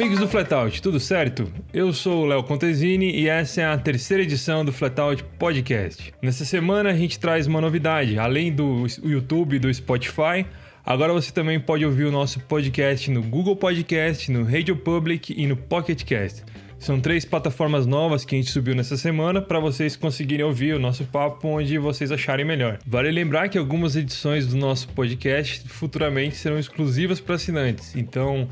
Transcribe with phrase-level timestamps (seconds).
[0.00, 1.52] Amigos do Flatout, tudo certo?
[1.74, 6.14] Eu sou o Léo Contesini e essa é a terceira edição do Flatout Podcast.
[6.22, 10.46] Nessa semana a gente traz uma novidade, além do YouTube e do Spotify,
[10.86, 15.46] agora você também pode ouvir o nosso podcast no Google Podcast, no Radio Public e
[15.46, 16.44] no Pocket Cast.
[16.78, 20.78] São três plataformas novas que a gente subiu nessa semana para vocês conseguirem ouvir o
[20.78, 22.78] nosso papo onde vocês acharem melhor.
[22.86, 27.94] Vale lembrar que algumas edições do nosso podcast futuramente serão exclusivas para assinantes.
[27.94, 28.48] Então,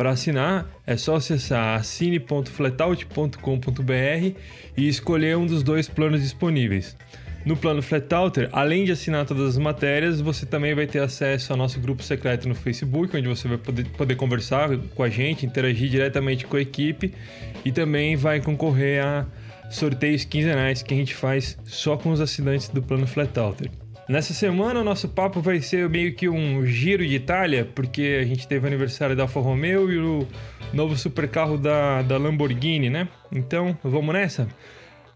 [0.00, 4.38] para assinar, é só acessar assine.flatout.com.br
[4.74, 6.96] e escolher um dos dois planos disponíveis.
[7.44, 11.58] No plano Flatouter, além de assinar todas as matérias, você também vai ter acesso ao
[11.58, 15.90] nosso grupo secreto no Facebook, onde você vai poder, poder conversar com a gente, interagir
[15.90, 17.12] diretamente com a equipe
[17.62, 19.26] e também vai concorrer a
[19.70, 23.70] sorteios quinzenais que a gente faz só com os assinantes do plano Flatouter.
[24.10, 28.24] Nessa semana, o nosso papo vai ser meio que um giro de Itália, porque a
[28.24, 30.26] gente teve o aniversário da Alfa Romeo e o
[30.72, 33.06] novo supercarro da, da Lamborghini, né?
[33.30, 34.48] Então, vamos nessa?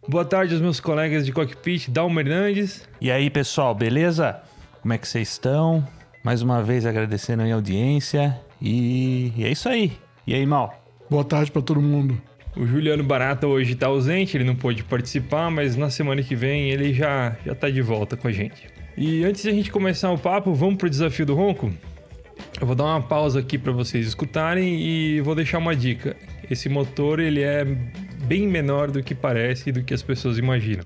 [0.06, 2.88] Boa tarde aos meus colegas de cockpit, Dalmo Hernandes.
[3.00, 4.41] E aí, pessoal, beleza?
[4.80, 5.84] Como é que vocês estão?
[6.22, 8.40] Mais uma vez agradecendo a audiência.
[8.62, 9.33] E...
[9.36, 9.90] e é isso aí.
[10.24, 10.72] E aí, Mal?
[11.11, 12.22] Boa tarde para todo mundo.
[12.56, 16.70] O Juliano Barata hoje está ausente, ele não pôde participar, mas na semana que vem
[16.70, 18.73] ele já já tá de volta com a gente.
[18.96, 21.72] E antes de a gente começar o papo, vamos pro desafio do ronco?
[22.60, 26.16] Eu vou dar uma pausa aqui para vocês escutarem e vou deixar uma dica.
[26.48, 30.84] Esse motor ele é bem menor do que parece e do que as pessoas imaginam.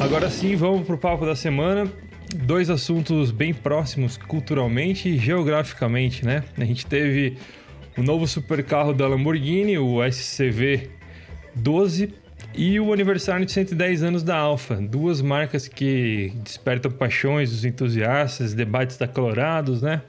[0.00, 1.86] Agora sim, vamos pro papo da semana.
[2.34, 6.44] Dois assuntos bem próximos culturalmente e geograficamente, né?
[6.56, 7.36] A gente teve
[7.96, 10.90] o novo supercarro da Lamborghini, o SCV
[11.54, 12.14] 12,
[12.54, 18.54] e o aniversário de 110 anos da Alfa, duas marcas que despertam paixões dos entusiastas,
[18.54, 20.02] debates acalorados, né?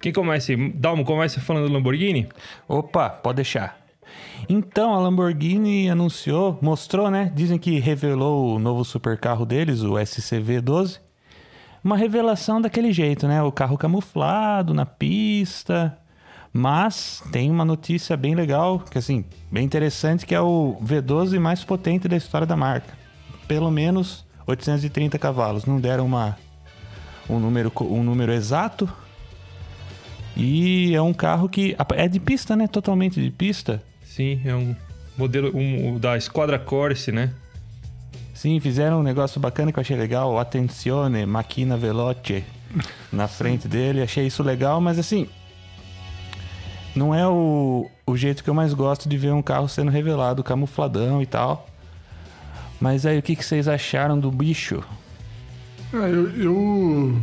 [0.00, 0.72] Quem começa aí?
[0.72, 2.28] Dalmo, começa falando do Lamborghini?
[2.68, 3.80] Opa, pode deixar.
[4.48, 7.32] Então, a Lamborghini anunciou, mostrou, né?
[7.34, 11.00] Dizem que revelou o novo supercarro deles, o SCV12.
[11.82, 13.42] Uma revelação daquele jeito, né?
[13.42, 15.96] O carro camuflado na pista,
[16.52, 21.62] mas tem uma notícia bem legal, que assim, bem interessante, que é o V12 mais
[21.62, 22.92] potente da história da marca.
[23.46, 25.66] Pelo menos 830 cavalos.
[25.66, 26.36] Não deram uma,
[27.28, 28.88] um, número, um número exato.
[30.36, 32.66] E é um carro que é de pista, né?
[32.66, 33.82] Totalmente de pista.
[34.02, 34.74] Sim, é um
[35.16, 37.32] modelo um, da Squadra Corse, né?
[38.38, 40.38] Sim, fizeram um negócio bacana que eu achei legal.
[40.38, 42.44] Attenzione, Macchina Veloce
[43.12, 44.00] na frente dele.
[44.00, 45.26] Achei isso legal, mas assim,
[46.94, 50.44] não é o, o jeito que eu mais gosto de ver um carro sendo revelado,
[50.44, 51.68] camufladão e tal.
[52.80, 54.84] Mas aí, o que, que vocês acharam do bicho?
[55.92, 57.20] Ah, eu, eu,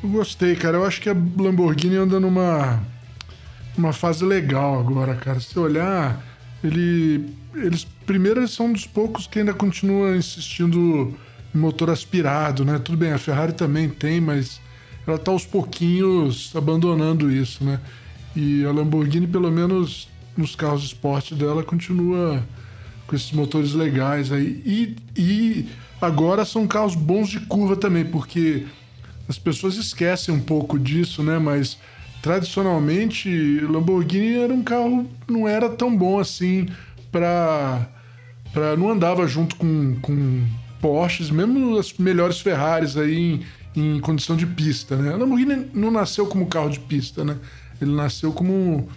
[0.00, 0.76] eu, gostei, cara.
[0.76, 2.80] Eu acho que a Lamborghini anda numa
[3.76, 5.40] uma fase legal agora, cara.
[5.40, 6.22] Se olhar,
[6.62, 11.14] ele, eles primeiro eles são um dos poucos que ainda continua insistindo
[11.54, 12.78] em motor aspirado, né?
[12.78, 14.60] Tudo bem, a Ferrari também tem, mas
[15.06, 17.80] ela tá aos pouquinhos abandonando isso, né?
[18.34, 22.44] E a Lamborghini, pelo menos nos carros de esporte dela, continua
[23.06, 24.62] com esses motores legais aí.
[24.66, 25.68] E, e
[26.00, 28.66] agora são carros bons de curva também, porque
[29.28, 31.38] as pessoas esquecem um pouco disso, né?
[31.38, 31.78] Mas
[32.26, 36.66] tradicionalmente, Lamborghini era um carro não era tão bom assim
[37.12, 37.86] para
[38.52, 40.42] para não andava junto com, com
[40.80, 43.44] Porsches, mesmo as melhores Ferraris aí
[43.76, 45.12] em, em condição de pista, né?
[45.12, 47.36] A Lamborghini não nasceu como carro de pista, né?
[47.80, 48.88] Ele nasceu como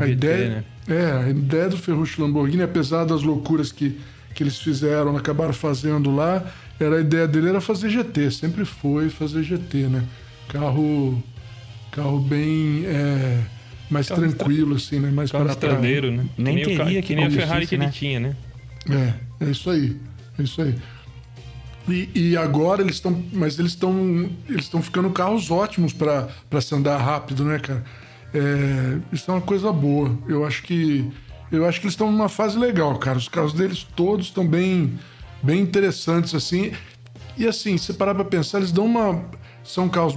[0.00, 0.96] a ideia, né?
[0.96, 3.96] é, a ideia do Ferruccio Lamborghini, apesar das loucuras que,
[4.34, 6.44] que eles fizeram, acabaram fazendo lá,
[6.80, 10.02] era a ideia dele era fazer GT, sempre foi fazer GT, né?
[10.48, 11.22] Carro
[11.92, 13.40] carro bem é,
[13.88, 15.10] mais carro tranquilo assim, né?
[15.10, 16.26] Mais para traseiro, né?
[16.36, 17.84] Nem que queria que, que nem a Ferrari que né?
[17.84, 18.36] ele tinha, né?
[18.90, 19.96] É, é isso aí.
[20.38, 20.74] É isso aí.
[21.88, 23.22] E, e, agora eles estão.
[23.32, 24.30] Mas eles estão.
[24.48, 27.84] Eles estão ficando carros ótimos para se andar rápido, né, cara?
[28.34, 30.16] É, isso é uma coisa boa.
[30.26, 31.10] Eu acho que
[31.50, 33.18] eu acho que eles estão numa fase legal, cara.
[33.18, 34.98] Os carros deles todos estão bem,
[35.42, 36.72] bem interessantes assim.
[37.36, 39.24] E assim, se parar para pensar, eles dão uma
[39.64, 40.16] são carros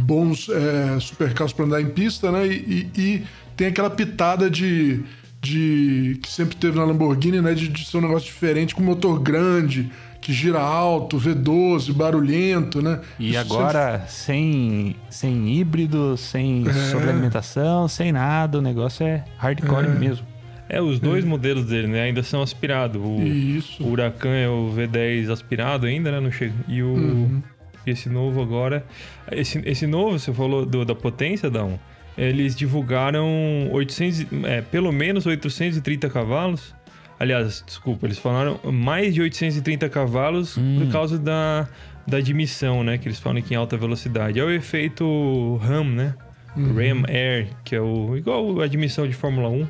[0.00, 2.46] bons, é, super carros para andar em pista, né?
[2.46, 3.22] E, e, e,
[3.56, 5.00] tem aquela pitada de,
[5.40, 7.54] de que sempre teve na Lamborghini, né?
[7.54, 13.00] De, de ser um negócio diferente, com motor grande, que gira alto, V12, barulhento, né?
[13.18, 16.72] E Isso agora sem, sem híbrido, sem É.
[16.90, 19.88] sobrealimentação, sem nada, o negócio é hardcore É.
[19.90, 20.26] mesmo.
[20.72, 22.02] É, os dois modelos dele, né?
[22.02, 23.02] Ainda são aspirados.
[23.02, 23.82] O, sempre- Isso.
[23.82, 26.20] o Huracan é o V10 aspirado ainda, né?
[26.20, 26.54] Não chega.
[26.68, 27.42] E o Uhum.
[27.86, 28.84] Esse novo agora.
[29.32, 31.78] Esse, esse novo, você falou do- da potência, Dão?
[32.18, 36.74] Eles divulgaram 800, e- é, pelo menos 830 cavalos.
[37.18, 41.68] Aliás, desculpa, eles falaram mais de 830 cavalos por causa da,
[42.06, 42.96] da admissão, né?
[42.98, 44.40] Que eles falam que em alta velocidade.
[44.40, 46.14] É o efeito RAM, né?
[46.56, 46.74] Uhum.
[46.74, 49.68] Ram Air, que é o igual a admissão de Fórmula 1,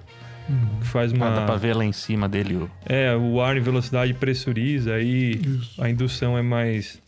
[0.80, 2.70] que faz uma Ah, dá pra ver lá em cima dele o.
[2.86, 5.82] é, o ar em velocidade pressuriza, aí Isso.
[5.82, 7.00] a indução é mais,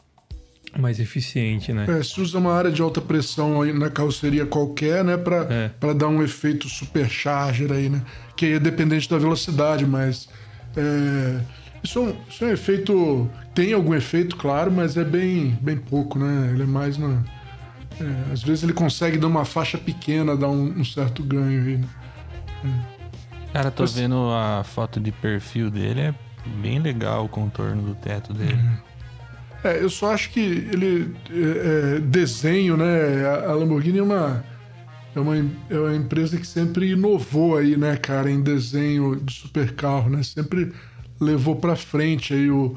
[0.79, 1.87] mais eficiente, né?
[1.89, 5.69] É, se usa uma área de alta pressão aí na carroceria qualquer, né, para É.
[5.81, 8.03] para dar um efeito supercharger aí, né,
[8.37, 10.29] que aí é dependente da velocidade, mas
[10.77, 11.41] é,
[11.85, 15.77] isso, é um, isso é um efeito, tem algum efeito, claro, mas é bem, bem
[15.77, 17.23] pouco, né, ele é mais na,
[18.01, 21.77] é, às vezes ele consegue dar uma faixa pequena, dar um, um certo ganho aí,
[21.77, 21.89] né?
[23.53, 26.15] Cara, tô Mas- vendo a foto de perfil dele, é
[26.63, 28.59] bem legal o contorno do teto dele.
[29.65, 31.15] É, eu só acho que ele.
[31.31, 33.27] é, é, desenho, né?
[33.47, 34.45] A, Lamborghini é uma,
[35.15, 35.37] é, uma,
[35.71, 40.23] é uma empresa que sempre inovou aí, né, cara, em desenho de supercarro, né?
[40.23, 40.73] Sempre
[41.21, 42.77] levou pra frente aí o,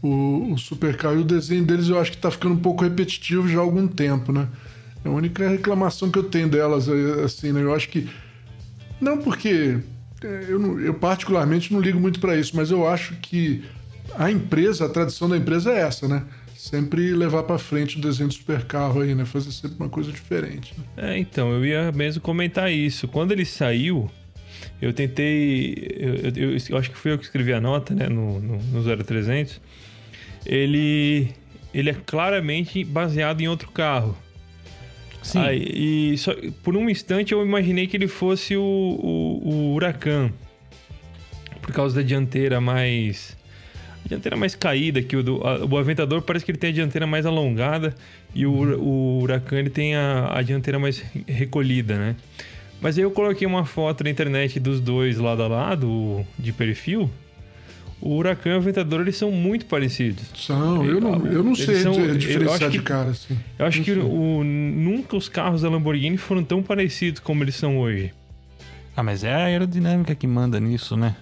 [0.00, 1.16] o, o supercarro.
[1.16, 3.86] E o desenho deles eu acho que tá ficando um pouco repetitivo já há algum
[3.86, 4.48] tempo, né?
[5.04, 7.62] É a única reclamação que eu tenho delas, é, assim, né?
[7.62, 8.08] Eu acho que.
[8.98, 9.78] Não porque.
[10.24, 13.62] é, Eu, eu particularmente não ligo muito pra isso, mas eu acho que
[14.16, 16.24] a empresa, a tradição da empresa é essa, né?
[16.56, 19.24] Sempre levar pra frente o desenho do supercarro aí, né?
[19.24, 20.74] Fazer sempre uma coisa diferente.
[20.96, 21.14] né?
[21.14, 23.08] É, então, eu ia mesmo comentar isso.
[23.08, 24.08] Quando ele saiu,
[24.80, 25.74] eu tentei.
[25.98, 26.14] Eu,
[26.52, 29.60] eu- eu acho que fui eu que escrevi a nota, né, no, no, no 0300.
[30.46, 31.28] Ele,
[31.74, 34.16] ele é claramente baseado em outro carro.
[35.22, 35.38] Sim.
[35.38, 40.30] Aí, e só- por um instante eu imaginei que ele fosse o, o, o Huracan.
[41.60, 43.36] Por causa da dianteira mais.
[44.04, 46.72] A dianteira mais caída, que o, do, a- o Aventador parece que ele tem a
[46.72, 47.94] dianteira mais alongada
[48.34, 52.16] e o, o Huracan ele tem a, a dianteira mais re- recolhida, né?
[52.80, 57.08] Mas aí eu coloquei uma foto na internet dos dois lado a lado, de perfil.
[58.00, 60.24] O Huracan e o Aventador eles são muito parecidos.
[60.34, 63.10] São, eu não, eu não Eles sei são- di- eu acho diferenciar de que- cara,
[63.10, 63.38] assim.
[63.56, 67.54] Eu acho Não que o, nunca os carros da Lamborghini foram tão parecidos como eles
[67.54, 68.12] são hoje.
[68.96, 71.14] Ah, mas é a aerodinâmica que manda nisso, né?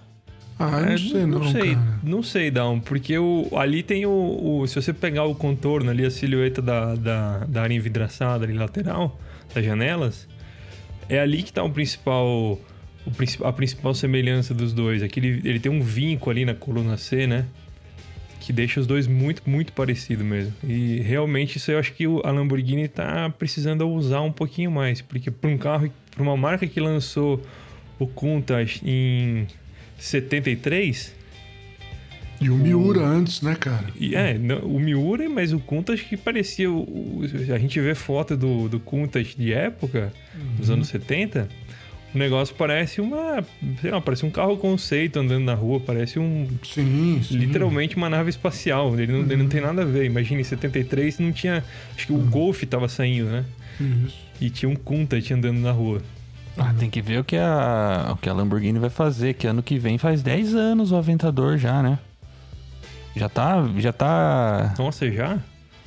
[0.63, 1.99] Ah, eu não É, sei não, não sei, cara.
[2.03, 6.05] não sei, Down, porque o, ali tem o, o- Se você pegar o contorno ali,
[6.05, 9.19] a silhueta da, da, da área envidraçada ali lateral,
[9.55, 10.29] das janelas,
[11.09, 12.27] é ali que tá o principal.
[12.27, 12.61] O,
[13.45, 15.03] a principal semelhança dos dois.
[15.03, 17.47] Aquele, ele tem um vinco ali na coluna C, né?
[18.41, 20.53] Que deixa os dois muito, muito parecidos mesmo.
[20.63, 25.01] E realmente isso eu acho que a Lamborghini tá precisando usar um pouquinho mais.
[25.01, 27.41] Porque para um carro, para uma marca que lançou
[27.99, 29.47] o Countach em
[30.01, 31.15] 73,
[32.41, 33.87] E o Miura antes, né, cara?
[33.99, 36.71] e é, o Miura, mas o Countach que parecia.
[36.71, 37.23] O, o-
[37.55, 40.13] a gente vê foto do, do Countach de época,
[40.57, 41.49] dos anos 70.
[42.15, 43.45] O negócio parece uma.
[43.81, 46.49] Sei lá, parece um carro conceito andando na rua, parece um.
[46.65, 47.37] Sim, sim.
[47.37, 48.99] Literalmente uma nave espacial.
[48.99, 50.07] Ele não, ele não tem nada a ver.
[50.07, 51.63] Imagina, em 73 não tinha.
[51.95, 53.45] Acho que o Golf tava saindo, né?
[53.81, 54.19] Isso.
[54.41, 56.03] E tinha um Countach andando na rua.
[56.59, 59.63] Ah, tem que ver o que, a, o que a Lamborghini vai fazer, que ano
[59.63, 61.99] que vem faz 10 anos o Aventador já, né?
[63.17, 63.65] Já tá.
[63.79, 64.75] Já tá.
[64.79, 65.39] Nossa, já?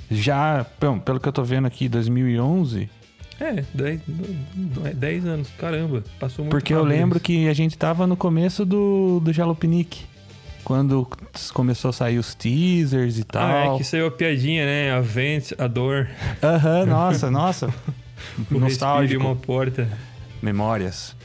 [0.09, 0.65] Já.
[0.79, 2.89] bom, Pelo que eu tô vendo aqui, 2011.
[3.39, 4.01] É, 10,
[4.95, 5.49] 10 anos.
[5.57, 7.25] Caramba, passou muito Porque eu lembro isso.
[7.25, 10.05] que a gente tava no começo do, do Jalopnik.
[10.63, 11.05] Quando
[11.53, 13.43] começou a sair os teasers e tal.
[13.43, 14.93] Ah, é que saiu a piadinha, né?
[14.93, 16.07] A vent, a dor,
[16.41, 17.73] Aham, nossa, nossa.
[18.49, 19.21] e Nostálgico.
[19.21, 19.89] uma porta.
[20.43, 21.15] Memórias.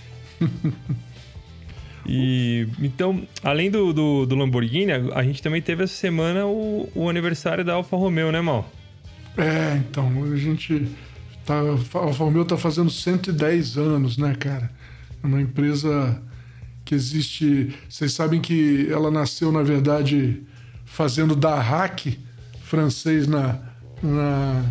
[2.10, 6.88] E então, além do, do, do Lamborghini, a, a gente também teve essa semana o,
[6.94, 8.66] o aniversário da Alfa Romeo, né, Mal?
[9.36, 10.88] É, então, a gente.
[11.44, 14.70] Tá, a Alfa Romeo tá fazendo 110 anos, né, cara?
[15.22, 16.20] É uma empresa
[16.82, 17.74] que existe.
[17.88, 20.42] Vocês sabem que ela nasceu, na verdade,
[20.86, 22.06] fazendo da hack
[22.62, 23.58] francês na,
[24.02, 24.64] na,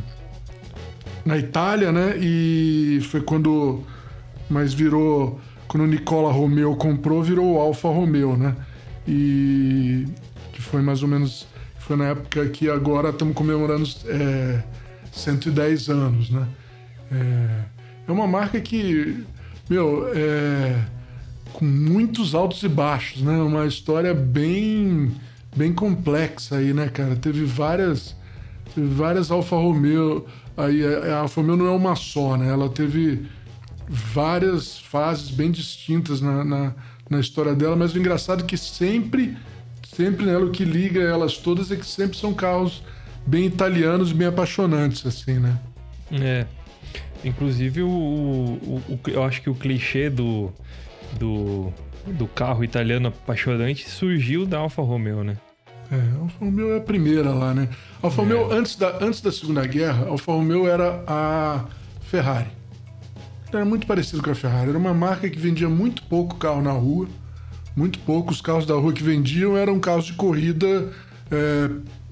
[1.23, 2.17] na Itália, né?
[2.17, 3.83] E foi quando.
[4.49, 5.39] Mas virou.
[5.67, 8.55] Quando o Nicola Romeo comprou, virou o Alfa Romeo, né?
[9.07, 10.05] E.
[10.53, 11.47] Que foi mais ou menos.
[11.79, 14.61] Foi na época que agora estamos comemorando é,
[15.11, 16.47] 110 anos, né?
[17.11, 17.63] É,
[18.07, 19.23] é uma marca que,
[19.69, 20.81] meu, é,
[21.53, 23.37] com muitos altos e baixos, né?
[23.37, 25.11] Uma história bem,
[25.55, 27.15] bem complexa aí, né, cara?
[27.15, 28.15] Teve várias,
[28.75, 30.25] teve várias Alfa Romeo.
[30.55, 32.49] Aí a Alfa Romeo não é uma só, né?
[32.49, 33.25] Ela teve
[33.87, 36.73] várias fases bem distintas na, na,
[37.09, 39.37] na história dela, mas o engraçado é que sempre,
[39.95, 42.83] sempre nela, o que liga elas todas é que sempre são carros
[43.25, 45.57] bem italianos, bem apaixonantes, assim, né?
[46.11, 46.45] É.
[47.23, 50.51] Inclusive, o, o, o, eu acho que o clichê do,
[51.19, 51.73] do,
[52.05, 55.37] do carro italiano apaixonante surgiu da Alfa Romeo, né?
[55.91, 57.69] É, a Alfa Romeo é a primeira lá, né?
[58.01, 58.25] Alfa é.
[58.25, 61.65] Romeo, antes da, antes da Segunda Guerra, a Alfa Romeo era a
[62.01, 62.56] Ferrari.
[63.57, 64.69] Era muito parecido com a Ferrari.
[64.69, 67.07] Era uma marca que vendia muito pouco carro na rua.
[67.75, 68.31] Muito pouco.
[68.31, 70.91] Os carros da rua que vendiam eram carros de corrida
[71.31, 71.69] é,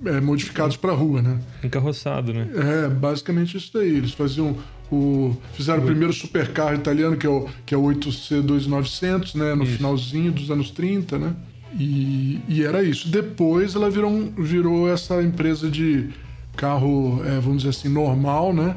[0.10, 1.40] é, modificados para rua, né?
[1.64, 2.48] Encarroçado, né?
[2.56, 3.96] É, basicamente isso daí.
[3.96, 4.58] Eles faziam
[4.92, 9.54] o, fizeram o primeiro supercarro italiano, que é o, que é o 8C2900, né?
[9.54, 9.78] No isso.
[9.78, 11.36] finalzinho dos anos 30, né?
[11.78, 13.08] E, e, era isso.
[13.08, 16.10] Depois ela virou, virou essa empresa de
[16.56, 18.76] carro, é, vamos dizer assim, normal, né?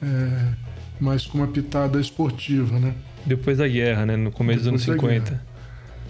[0.00, 0.67] É,
[1.00, 2.94] mas com uma pitada esportiva, né?
[3.24, 4.16] Depois da guerra, né?
[4.16, 5.30] No começo Depois dos anos 50.
[5.30, 5.46] Guerra.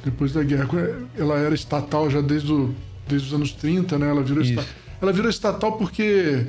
[0.05, 0.69] Depois da guerra.
[1.17, 2.75] Ela era estatal já desde, o,
[3.07, 4.09] desde os anos 30, né?
[4.09, 4.65] Ela virou, esta,
[5.01, 6.47] ela virou estatal porque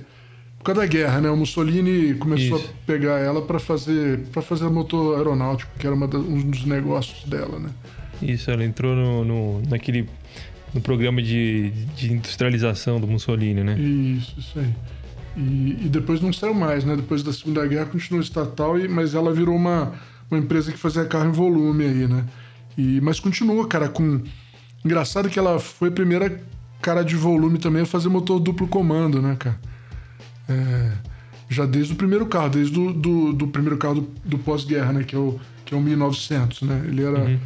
[0.60, 1.30] por causa da guerra, né?
[1.30, 2.70] O Mussolini começou Isso.
[2.70, 7.24] a pegar ela para fazer para fazer motor aeronáutico, que era da, um dos negócios
[7.24, 7.70] dela, né?
[8.22, 10.08] Isso, ela entrou no, no naquele
[10.74, 13.80] no programa de, de industrialização do Mussolini, né?
[13.80, 14.74] Isso, isso aí.
[15.40, 16.98] E, e, depois não saiu mais, né?
[16.98, 19.94] Depois da Segunda Guerra continuou estatal, e, mas ela virou uma,
[20.30, 22.26] uma empresa que fazia carro em volume aí, né?
[22.78, 24.22] E, mas continua, cara, com...
[24.84, 26.44] Engraçado que ela foi a primeira
[26.82, 29.58] cara de volume também a fazer motor duplo comando, né, cara?
[30.50, 30.92] É,
[31.50, 35.04] já desde o primeiro carro, desde do, do, do primeiro carro do, do pós-guerra, né?
[35.04, 36.84] Que é o, que é o 1900, né?
[36.86, 37.20] Ele era...
[37.20, 37.40] Uhum.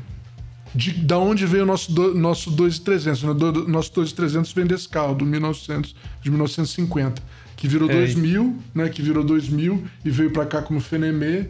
[0.74, 3.34] De, da onde veio o nosso, do, nosso 2300, né?
[3.36, 7.22] Do, nosso 2300 vem desse carro, do 1900, de 1950
[7.64, 8.90] que virou é, 2000, né?
[8.90, 11.46] Que virou 2000 e veio para cá como Fenemé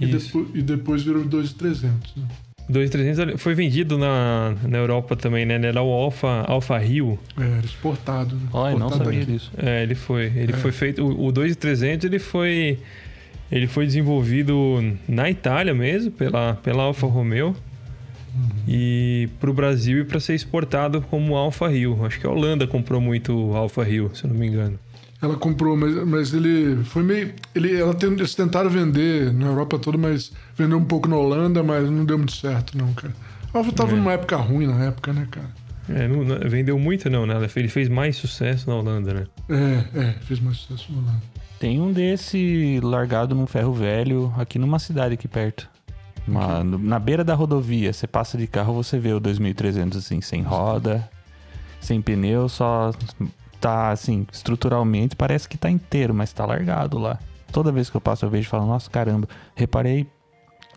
[0.00, 2.16] e, depois, e depois virou 2300.
[2.16, 2.24] Né?
[2.70, 5.60] 2300 foi vendido na, na Europa também, né?
[5.62, 7.18] Era o Alfa, Alfa Rio.
[7.38, 8.34] É, era exportado.
[8.34, 8.48] Né?
[8.50, 9.52] Olha, não sabia disso.
[9.58, 10.32] É, ele foi.
[10.34, 10.56] Ele é.
[10.56, 11.04] foi feito.
[11.04, 12.78] O, o 2300 ele foi.
[13.52, 17.48] Ele foi desenvolvido na Itália mesmo, pela, pela Alfa Romeo.
[18.34, 18.50] Uhum.
[18.66, 22.06] E para o Brasil e para ser exportado como Alfa Rio.
[22.06, 24.78] Acho que a Holanda comprou muito Alfa Rio, se eu não me engano.
[25.20, 27.34] Ela comprou, mas, mas ele foi meio.
[27.54, 31.62] Ele, ela tem, eles tentaram vender na Europa toda, mas vendeu um pouco na Holanda,
[31.62, 33.12] mas não deu muito certo, não, cara.
[33.52, 33.96] A Alfa tava é.
[33.96, 35.48] numa época ruim na época, né, cara?
[35.88, 37.34] É, não, não, vendeu muito não, né?
[37.56, 39.26] Ele fez mais sucesso na Holanda, né?
[39.48, 41.22] É, é, fez mais sucesso na Holanda.
[41.58, 45.68] Tem um desse largado num ferro velho aqui numa cidade aqui perto.
[46.26, 50.42] Uma, na beira da rodovia, você passa de carro, você vê o 2300 assim, sem
[50.42, 51.08] roda,
[51.80, 52.92] sem pneu, só
[53.60, 57.18] tá, assim, estruturalmente, parece que tá inteiro, mas tá largado lá.
[57.52, 60.06] Toda vez que eu passo, eu vejo e falo, nossa, caramba, reparei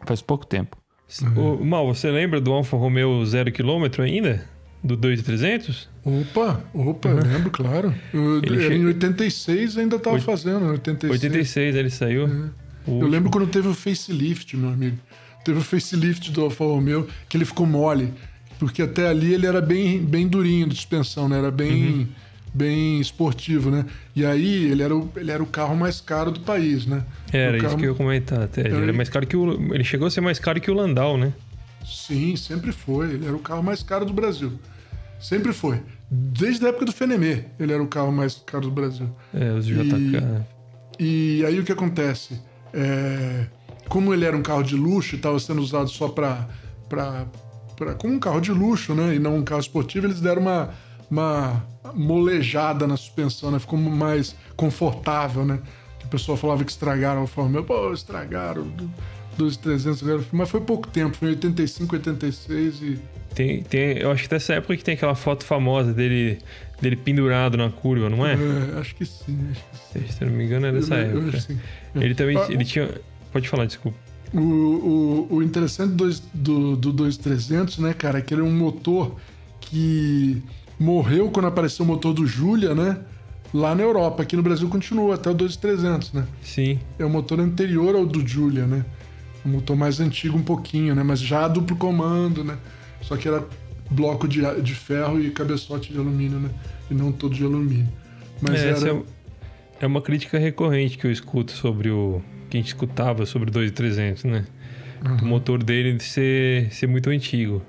[0.06, 0.78] faz pouco tempo.
[1.22, 1.66] Uhum.
[1.66, 4.46] Mal, você lembra do Alfa Romeo 0 km ainda?
[4.84, 5.90] Do 2300?
[6.04, 7.20] Opa, opa, uhum.
[7.20, 7.94] lembro, claro.
[8.14, 8.74] Eu, ele che...
[8.74, 10.26] Em 86 ainda tava Oit...
[10.26, 11.12] fazendo, 86.
[11.12, 12.28] 86 ele saiu.
[12.28, 12.50] É.
[12.88, 14.98] Eu lembro quando teve o facelift, meu amigo.
[15.44, 18.12] Teve o facelift do Alfa Romeo, que ele ficou mole.
[18.58, 21.38] Porque até ali ele era bem, bem durinho de suspensão, né?
[21.38, 21.84] Era bem...
[21.84, 22.08] Uhum
[22.54, 23.86] bem esportivo, né?
[24.16, 27.04] E aí ele era o, ele era o carro mais caro do país, né?
[27.32, 27.68] Era carro...
[27.68, 28.62] isso que eu ia comentar até.
[28.62, 31.18] Ele, era mais caro que o, ele chegou a ser mais caro que o Landau,
[31.18, 31.34] né?
[31.86, 33.14] Sim, sempre foi.
[33.14, 34.54] Ele era o carro mais caro do Brasil.
[35.20, 35.82] Sempre foi.
[36.10, 39.10] Desde a época do Fenemê, ele era o carro mais caro do Brasil.
[39.34, 40.44] É, os JK.
[41.00, 42.40] E, e aí o que acontece?
[42.74, 43.46] É,
[43.88, 46.48] como ele era um carro de luxo e estava sendo usado só para
[47.98, 49.16] como um carro de luxo, né?
[49.16, 50.72] E não um carro esportivo, eles deram uma
[51.12, 51.62] uma
[51.94, 53.60] molejada na suspensão, né?
[53.60, 55.60] Ficou mais confortável, né?
[56.00, 57.64] Que o pessoal falava que estragaram a Romeo.
[57.64, 58.72] Pô, estragaram
[59.38, 60.02] dos 300,
[60.32, 63.00] mas foi pouco tempo, foi em 85, 86 e...
[63.34, 66.38] Tem, tem, eu acho que dessa época que tem aquela foto famosa dele,
[66.82, 68.34] dele pendurado na curva, não é?
[68.34, 70.08] é acho que sim, acho que sim.
[70.12, 71.38] Se não me engano é dessa eu, época.
[71.96, 72.90] Eu ele também, ah, ele tinha...
[73.32, 73.98] Pode falar, desculpa.
[74.34, 78.52] O, o, o interessante do, do, do 2300, né, cara, é que ele é um
[78.52, 79.16] motor
[79.62, 80.44] que
[80.82, 82.98] morreu quando apareceu o motor do Julia, né?
[83.54, 84.24] Lá na Europa.
[84.24, 86.26] Aqui no Brasil continua até o 2300, né?
[86.42, 86.80] Sim.
[86.98, 88.84] É o motor anterior ao do Julia, né?
[89.46, 91.04] Um motor mais antigo um pouquinho, né?
[91.04, 92.58] Mas já duplo comando, né?
[93.02, 93.46] Só que era
[93.92, 96.50] bloco de, de ferro e cabeçote de alumínio, né?
[96.90, 97.90] E não todo de alumínio.
[98.42, 98.90] Mas é, era...
[98.90, 99.04] é,
[99.82, 102.22] é uma crítica recorrente que eu escuto sobre o...
[102.50, 104.46] Que a gente escutava sobre o 2300, né?
[105.22, 107.62] O motor dele ser, ser muito antigo.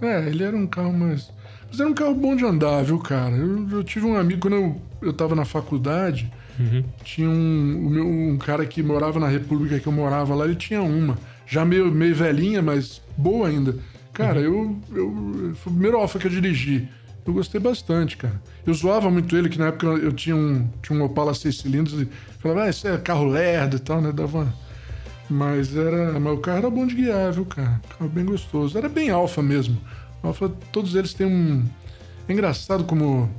[0.00, 1.32] É, ele era um carro mais.
[1.72, 3.34] Mas era um carro bom de andar, viu, cara?
[3.34, 6.84] Eu, eu tive um amigo, quando eu, eu tava na faculdade, Uhum.
[7.02, 10.82] tinha um, meu- um cara que morava na República que eu morava lá, ele tinha
[10.82, 11.16] uma.
[11.46, 13.74] Já meio, meio velhinha, mas boa ainda.
[14.12, 15.54] Cara, eu, eu.
[15.54, 16.86] Foi o primeiro Alfa que eu dirigi.
[17.26, 18.38] Eu gostei bastante, cara.
[18.66, 22.02] Eu zoava muito ele, que na época eu tinha um, tinha um Opala 6 cilindros
[22.02, 24.12] e falava, ah, isso é carro lerdo e tal, né?
[24.12, 24.54] Dava uma-
[25.30, 26.18] Mas era.
[26.20, 27.80] Mas o carro era bom de guiar, viu, cara?
[27.96, 28.76] Carro bem gostoso.
[28.76, 29.78] Era bem alfa mesmo.
[30.22, 31.64] Alfa, todos eles têm um.
[32.28, 33.30] É engraçado como.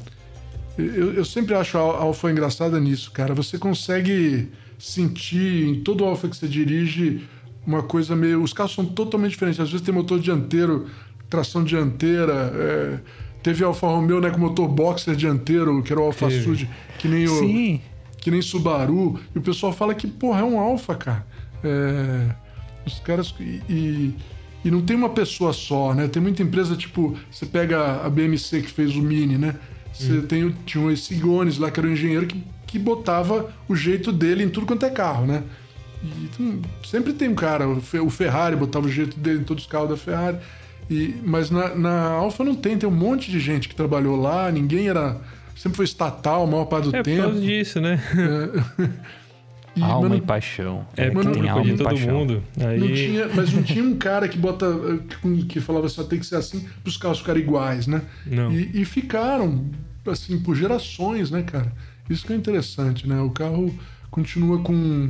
[0.78, 3.34] Eu, eu sempre acho a alfa engraçada nisso, cara.
[3.34, 7.24] Você consegue sentir em todo alfa que você dirige
[7.66, 8.42] uma coisa meio.
[8.42, 9.60] Os carros são totalmente diferentes.
[9.60, 10.88] Às vezes tem motor dianteiro,
[11.30, 12.52] tração dianteira.
[12.56, 13.00] é,
[13.44, 16.44] Teve Alfa Romeo né, com motor boxer dianteiro, que era o Alfa Teve.
[16.44, 17.82] Sud, que nem o Sim.
[18.18, 21.28] que nem Subaru, e o pessoal fala que, porra, é um Alfa, cara.
[21.62, 22.34] É,
[22.86, 23.36] os caras.
[23.42, 24.16] E, e,
[24.64, 26.08] e não tem uma pessoa só, né?
[26.08, 29.56] Tem muita empresa, tipo, você pega a BMC que fez o Mini, né?
[29.94, 33.76] Você tem, o- tinha esse Igones lá, que era um engenheiro que, que botava o
[33.76, 35.44] jeito dele em tudo quanto é carro, né?
[36.04, 39.44] E tem- sempre tem um cara, o Fe- o Ferrari botava o jeito dele em
[39.44, 40.38] todos os carros da Ferrari.
[40.90, 44.52] E, mas na, na Alfa não tem, tem um monte de gente que trabalhou lá,
[44.52, 45.22] ninguém era.
[45.56, 47.22] Sempre foi estatal a maior parte do É por tempo.
[47.22, 48.02] causa disso, né?
[49.76, 50.86] E, alma mas e paixão.
[50.96, 52.20] É, Mas não- porque tem alma e todo paixão.
[52.20, 52.44] mundo.
[52.60, 52.80] Aí...
[52.80, 54.68] Não tinha, mas não tinha um cara que bota.
[55.22, 58.02] que- que falava só tem que ser assim para os carros ficarem iguais, né?
[58.26, 58.52] Não.
[58.52, 59.66] E, e ficaram,
[60.08, 61.72] assim, por gerações, né, cara?
[62.10, 63.20] Isso que é interessante, né?
[63.22, 63.74] O carro
[64.12, 65.10] continua com,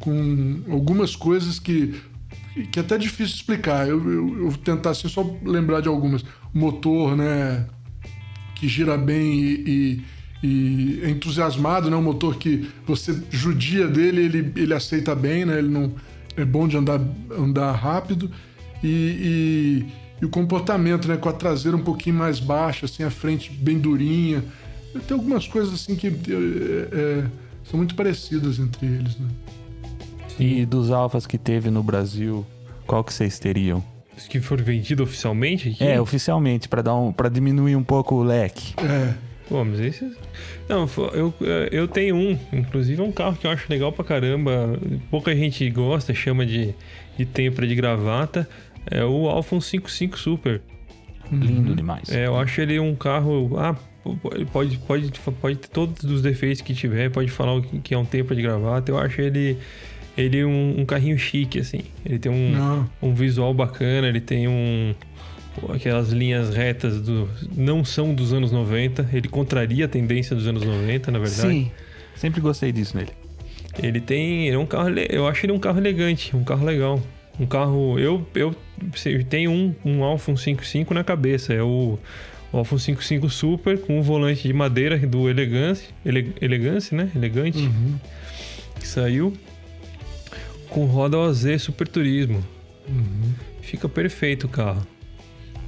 [0.00, 1.94] com algumas coisas que,
[2.72, 3.86] que é até difícil explicar.
[3.86, 6.22] Eu, eu, eu vou tentar assim, só lembrar de algumas.
[6.52, 7.66] O motor, né?
[8.56, 10.02] Que gira bem e, e-
[10.42, 11.96] e é entusiasmado, né?
[11.96, 15.58] Um motor que você judia dele, ele, ele aceita bem, né?
[15.58, 15.92] Ele não
[16.36, 17.00] é bom de andar,
[17.36, 18.30] andar rápido
[18.82, 19.86] e, e-
[20.22, 21.16] e o comportamento, né?
[21.16, 24.42] Com a traseira um pouquinho mais baixa, assim, a frente bem durinha.
[25.06, 27.24] Tem algumas coisas assim que é, é,
[27.64, 29.28] são muito parecidas entre eles, né?
[30.38, 32.46] E dos alfas que teve no Brasil,
[32.86, 33.84] qual que vocês teriam?
[34.16, 35.84] Os que foram vendidos oficialmente aqui?
[35.84, 38.74] É, oficialmente, pra dar um, para diminuir um pouco o leque.
[38.82, 39.14] É,
[39.50, 40.10] Pô, mas esse...
[40.68, 41.34] Não, fo- eu,
[41.70, 42.38] eu tenho um.
[42.52, 44.78] Inclusive é um carro que eu acho legal pra caramba.
[45.10, 46.72] Pouca gente gosta, chama de,
[47.18, 48.48] de tempra de gravata.
[48.90, 50.62] É o Alfa 155 Super.
[51.32, 52.08] Lindo demais.
[52.10, 53.50] É, eu acho ele um carro.
[53.58, 53.74] Ah,
[54.52, 55.10] pode, pode,
[55.40, 58.42] pode ter todos os defeitos que tiver, pode falar que que é um tempra de
[58.42, 58.90] gravata.
[58.90, 59.56] Eu acho ele,
[60.16, 61.80] ele um, um carrinho chique, assim.
[62.06, 62.90] Ele tem um, não.
[63.02, 64.94] um visual bacana, ele tem um.
[65.68, 67.28] Aquelas linhas retas do.
[67.56, 69.10] Não são dos anos 90.
[69.12, 71.48] Ele contraria a tendência dos anos 90, na verdade.
[71.48, 71.70] Sim.
[72.14, 73.10] Sempre gostei disso nele.
[73.82, 74.46] Ele tem.
[74.46, 74.90] Ele é um carro.
[74.90, 77.02] Eu acho ele um carro elegante, um carro legal.
[77.38, 77.98] Um carro.
[77.98, 78.54] Eu, eu
[79.28, 81.52] tenho um, um Alfa 155 na cabeça.
[81.52, 81.98] É o,
[82.52, 85.88] o Alfa 155 Super com o volante de madeira do Elegance.
[86.04, 87.10] Ele, elegance, né?
[87.14, 87.58] Elegante.
[87.58, 87.96] Uhum.
[88.78, 89.32] Que saiu.
[90.68, 92.44] Com roda OZ Super Turismo.
[92.88, 93.32] Uhum.
[93.60, 94.86] Fica perfeito o carro.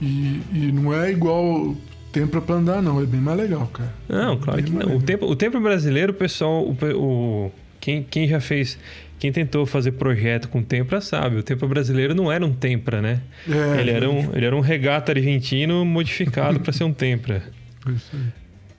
[0.03, 1.77] E, e não é igual
[2.13, 3.01] Tempra pra andar, não.
[3.01, 3.95] É bem mais legal, cara.
[4.09, 4.97] Não, claro Bem que não.
[4.97, 8.77] O tempo, o tempo brasileiro, o pessoal, o, quem, quem já fez,
[9.19, 11.37] quem tentou fazer projeto com Tempra sabe.
[11.37, 13.21] O Tempra brasileiro não era um Tempra, né?
[13.49, 17.45] É, ele, era um, ele era um regata argentino modificado para ser um Tempra.
[17.95, 18.21] isso aí.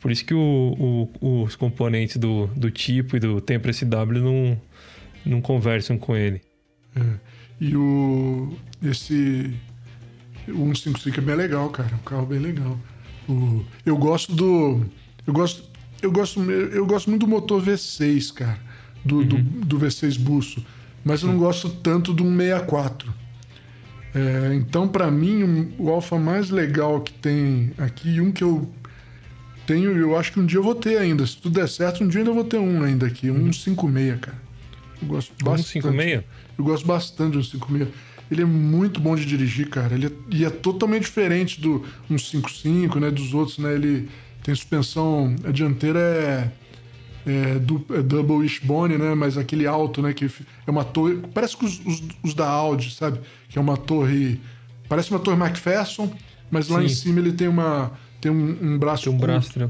[0.02, 3.86] Por isso que o- o- os componentes do, do tipo e do Tempra SW
[4.22, 4.62] não,
[5.26, 6.42] não conversam com ele.
[6.94, 7.02] É.
[7.62, 8.54] E o.
[8.84, 9.54] Esse.
[10.48, 11.90] O 155 é bem legal, cara.
[11.92, 12.78] É um carro bem legal.
[13.30, 14.84] O, eu gosto do.
[15.26, 15.72] Eu gosto.
[16.02, 18.60] Eu gosto, eu gosto muito do motor V6, cara.
[19.06, 20.64] Do, do, do V6 Busso.
[21.04, 23.14] Mas eu não gosto tanto do 164.
[24.16, 28.70] É, então, pra mim, um- o Alfa mais legal que tem aqui, um que eu
[29.66, 31.26] tenho, eu acho que um dia eu vou ter ainda.
[31.26, 33.32] Se tudo der certo, um dia eu ainda vou ter um ainda aqui.
[33.32, 34.38] Um 156, cara.
[35.02, 35.68] Eu gosto bastante.
[35.70, 36.24] 156?
[36.58, 37.90] Eu gosto bastante do 156.
[38.34, 39.94] Ele é muito bom de dirigir, cara.
[39.94, 43.10] Ele é, e é totalmente diferente do 155, né?
[43.12, 43.74] Dos outros, né?
[43.74, 44.10] Ele
[44.44, 45.36] tem suspensão...
[45.46, 46.52] A dianteira é...
[47.26, 49.14] É, du- é double wishbone, né?
[49.16, 50.14] Mas aquele alto, né?
[50.14, 50.26] Que
[50.68, 51.22] é uma torre...
[51.34, 53.20] Parece que os, os- os da Audi, sabe?
[53.50, 54.40] Que é uma torre...
[54.90, 56.14] Parece uma torre McPherson,
[56.52, 56.86] mas lá Sim.
[56.86, 57.92] em cima ele tem uma...
[58.20, 59.58] Tem um, um braço Tem um braço.
[59.58, 59.70] né?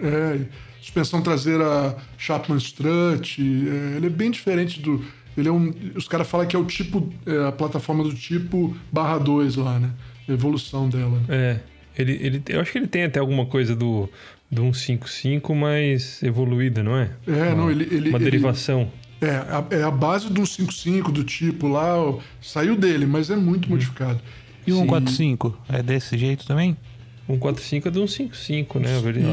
[0.00, 0.40] É,
[0.80, 3.40] suspensão traseira Chapman Strut.
[3.40, 5.04] é, ele é bem diferente do.
[5.36, 5.72] Ele é um.
[5.94, 7.12] Os caras falam que é o tipo.
[7.26, 9.90] é, a plataforma do tipo barra 2 lá, né?
[10.28, 11.20] A evolução dela.
[11.28, 11.58] É.
[11.98, 14.08] Ele, ele, eu acho que ele tem até alguma coisa do,
[14.50, 17.10] do 155, mas evoluída, não é?
[17.26, 17.84] É, não, ele.
[17.90, 18.90] ele Uma ele- derivação.
[19.20, 23.36] É, a- é a base do 155 do tipo lá, ó, saiu dele, mas é
[23.36, 24.20] muito modificado.
[24.66, 24.80] E o Sim.
[24.82, 25.58] 145?
[25.68, 26.76] É desse jeito também?
[27.26, 28.88] 145 é de 155, né?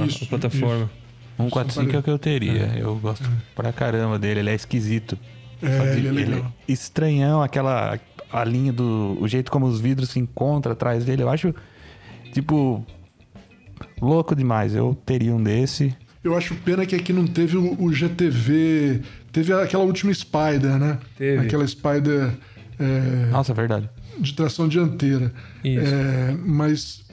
[0.07, 0.89] Isso, a plataforma.
[1.37, 2.71] 145 é o que eu teria.
[2.77, 5.17] Eu gosto pra caramba dele, ele é esquisito.
[5.61, 6.53] Só É, que ele é legal.
[6.67, 7.99] estranhão, aquela
[8.31, 11.53] a linha do o jeito como os vidros se encontram atrás dele, eu acho
[12.33, 12.85] tipo
[14.01, 14.73] louco demais.
[14.75, 15.95] Eu teria um desse.
[16.23, 19.01] Eu acho pena que aqui não teve o, o GTV.
[19.31, 20.97] Teve aquela última Spider, né?
[21.17, 21.45] Teve.
[21.45, 22.31] Aquela Spider
[22.79, 23.89] é, Nossa, é verdade.
[24.19, 25.33] de tração dianteira.
[25.63, 25.93] Isso.
[25.93, 27.05] É, mas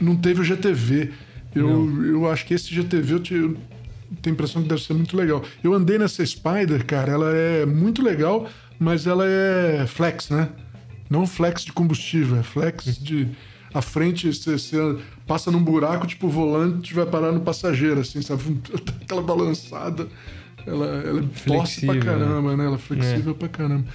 [0.00, 1.10] não teve o GTV.
[1.54, 3.56] Eu, eu acho que esse GTV eu, te- eu
[4.22, 5.42] tenho a impressão que deve ser muito legal.
[5.62, 10.48] Eu andei nessa Spider, cara, ela é muito legal, mas ela é flex, né?
[11.10, 13.28] Não flex de combustível, é flex de.
[13.72, 14.76] A frente, você, você
[15.26, 18.42] passa num buraco, tipo, o volante vai parar no passageiro, assim, sabe?
[19.02, 20.08] Aquela balançada.
[20.66, 22.00] Ela, ela torce pra né?
[22.00, 22.64] caramba, né?
[22.64, 23.86] Ela é flexível pra caramba.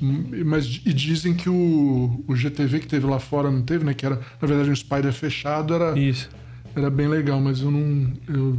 [0.00, 3.94] Mas e dizem que o, o GTV que teve lá fora não teve, né?
[3.94, 6.28] Que era, na verdade, um Spider fechado, era, Isso.
[6.76, 8.12] Era bem legal, mas eu não.
[8.28, 8.56] Eu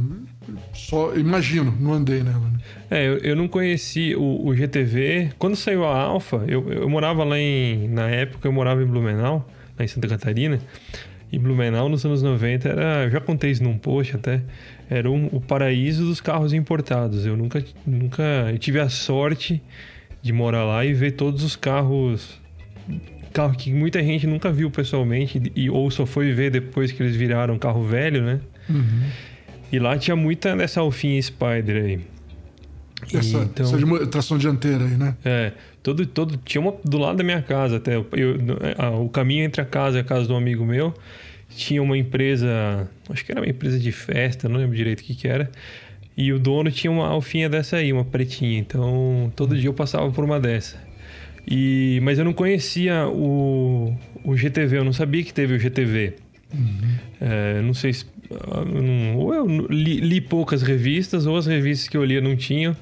[0.74, 2.38] só imagino, não andei nela.
[2.40, 2.58] Né?
[2.90, 5.30] É, eu, eu não conheci o, o GTV.
[5.38, 7.88] Quando saiu a Alpha, eu, eu morava lá em.
[7.88, 10.58] Na época, eu morava em Blumenau, lá em Santa Catarina.
[11.32, 13.08] E Blumenau, nos anos 90, era.
[13.08, 14.42] Já contei isso num post até.
[14.88, 17.24] Era um- o paraíso dos carros importados.
[17.24, 18.22] Eu nunca, nunca.
[18.50, 19.62] Eu tive a sorte
[20.20, 22.40] de morar lá e ver todos os carros.
[23.32, 27.14] Carro que muita gente nunca viu pessoalmente e, ou só foi ver depois que eles
[27.16, 28.40] viraram carro velho, né?
[29.72, 32.00] E lá tinha muita dessa Alfinha Spider aí.
[33.12, 35.14] E Essa, então- essa tração dianteira aí, né?
[35.24, 37.96] é, todo, todo, tinha uma do lado da minha casa até.
[37.96, 38.04] Eu,
[38.76, 40.92] a- o caminho entre a casa e a casa de um amigo meu
[41.48, 45.14] tinha uma empresa, acho que era uma empresa de festa, não lembro direito o que
[45.14, 45.50] que era.
[46.16, 48.58] E o dono tinha uma alfinha dessa aí, uma pretinha.
[48.58, 50.76] Então, todo dia eu passava por uma dessa.
[51.50, 53.92] E, mas eu não conhecia o,
[54.24, 56.14] o GTV, eu não sabia que teve o GTV.
[57.20, 58.04] É, não sei se.
[58.30, 62.76] não- ou eu li, li poucas revistas, ou as revistas que eu lia não tinham.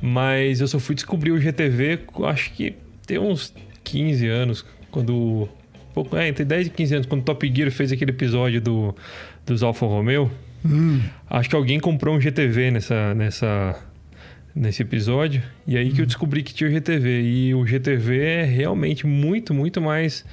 [0.00, 2.74] Mas eu só fui descobrir o GTV, acho que
[3.06, 3.52] tem uns
[3.84, 5.48] 15 anos, quando.
[5.92, 8.94] Pouco, é, entre 10 e 15 anos, quando o Top Gear fez aquele episódio do,
[9.44, 10.30] dos Alfa Romeo.
[10.64, 13.76] Hum, Acho que alguém comprou um GTV nessa, nessa,
[14.58, 15.42] nesse episódio.
[15.66, 17.22] E aí que eu descobri que tinha o GTV.
[17.22, 20.24] E o GTV é realmente muito, muito mais.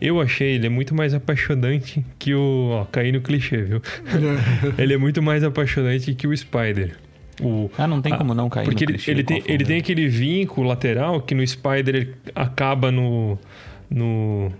[0.00, 2.68] Eu achei ele é muito mais apaixonante que o.
[2.70, 3.82] Ó, caí no clichê, viu?
[4.78, 6.96] ele é muito mais apaixonante que o Spider.
[7.42, 9.78] O, Ah, não tem como não cair porque no ele, clichê ele, tem, ele tem
[9.78, 13.38] aquele vinco lateral que no Spider ele acaba no,
[13.88, 14.52] no,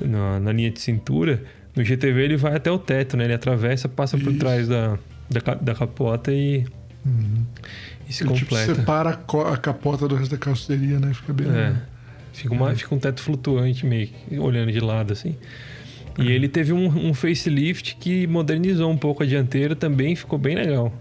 [0.00, 1.42] na, na linha de cintura.
[1.74, 3.24] No GTV ele vai até o teto, né?
[3.24, 4.38] Ele atravessa, passa por Isso.
[4.38, 6.64] trás da, da, da capota e,
[8.08, 8.74] e se ele tipo completa.
[8.74, 11.12] separa a, capota do resto da carroceria, né?
[11.12, 11.48] Fica bem.
[11.48, 11.74] É.
[12.32, 15.36] Fica, uma, fica um teto flutuante meio que olhando de lado assim.
[16.18, 20.54] E ele teve um, um facelift que modernizou um pouco a dianteira, também ficou bem
[20.54, 20.92] legal.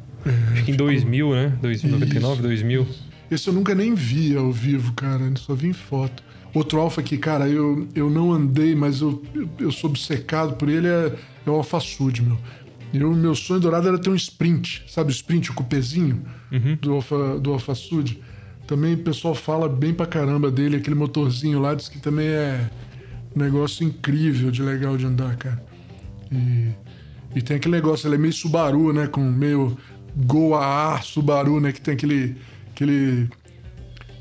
[0.51, 1.53] Acho que em 2000, né?
[1.61, 2.41] 2099, Isso.
[2.41, 2.87] 2000.
[3.29, 5.23] Esse eu nunca nem vi ao vivo, cara.
[5.23, 6.23] Eu só vi em foto.
[6.53, 10.69] Outro Alfa que, cara, eu, eu não andei, mas eu, eu, eu sou obcecado por
[10.69, 11.11] ele, é,
[11.45, 12.37] é o Alfa Sud, meu.
[12.93, 16.23] E o meu sonho dourado era ter um sprint, sabe o sprint, o cupezinho
[16.81, 18.21] do, Alfa, do Alfa Sud.
[18.65, 22.69] Também o pessoal fala bem pra caramba dele, aquele motorzinho lá, diz que também é
[23.35, 25.61] um negócio incrível de legal de andar, cara.
[26.31, 26.69] E,
[27.35, 29.07] e tem aquele negócio, ele é meio Subaru, né?
[29.07, 29.77] Com meio
[30.15, 31.71] Gol a ar Subaru, né?
[31.71, 32.37] Que tem aquele.
[32.71, 33.29] aquele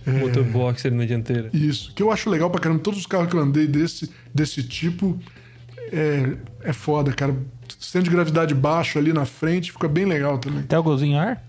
[0.07, 1.49] Motor boxer na dianteira.
[1.55, 1.95] isso.
[1.95, 2.83] Que eu acho legal pra caramba.
[2.83, 5.19] Todos os carros que eu andei desse, desse tipo
[5.91, 7.35] é, é foda, cara.
[7.79, 10.61] Centro de gravidade baixo ali na frente fica bem legal também.
[10.61, 11.43] Até o golzinho ar?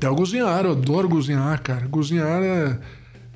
[0.00, 1.86] Até o Gozinhar, eu adoro Gozinhar, cara.
[1.86, 2.78] Gozinhar é,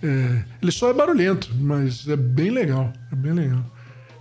[0.02, 2.90] é- Ele só é barulhento, mas é bem legal.
[3.12, 3.62] É bem legal.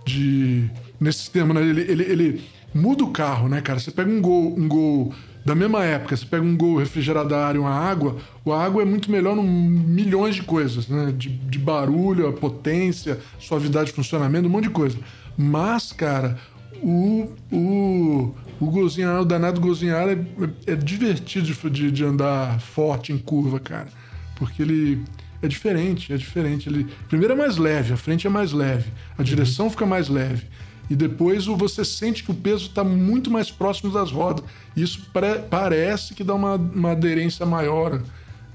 [0.04, 0.70] De.
[1.00, 1.62] Nesse sistema, né?
[1.62, 3.78] Ele, ele, ele muda o carro, né, cara?
[3.80, 7.46] Você pega um gol, um gol da mesma época, você pega um gol refrigerado a
[7.48, 11.14] ar e uma água, o água é muito melhor em milhões de coisas, né?
[11.16, 14.98] De, de barulho, a potência, suavidade de funcionamento, um monte de coisa.
[15.34, 16.36] Mas, cara,
[16.82, 20.18] o, o, o Gozinhar, o danado Gozinhar é,
[20.66, 23.88] é divertido de, de, andar forte em curva, cara.
[24.36, 25.04] Porque ele
[25.42, 26.68] é diferente, é diferente.
[26.68, 30.46] Ele, primeiro é mais leve, a frente é mais leve, a direção fica mais leve.
[30.88, 34.44] E depois você sente que o peso está muito mais próximo das rodas.
[34.76, 38.02] E isso pare- parece que dá uma, uma aderência maior,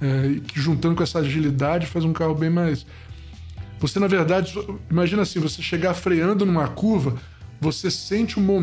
[0.01, 2.85] é, que juntando com essa agilidade faz um carro bem mais,
[3.79, 4.53] você, na verdade,
[4.91, 7.15] imagina assim, você chegar freando numa curva,
[7.61, 8.59] você sente o no,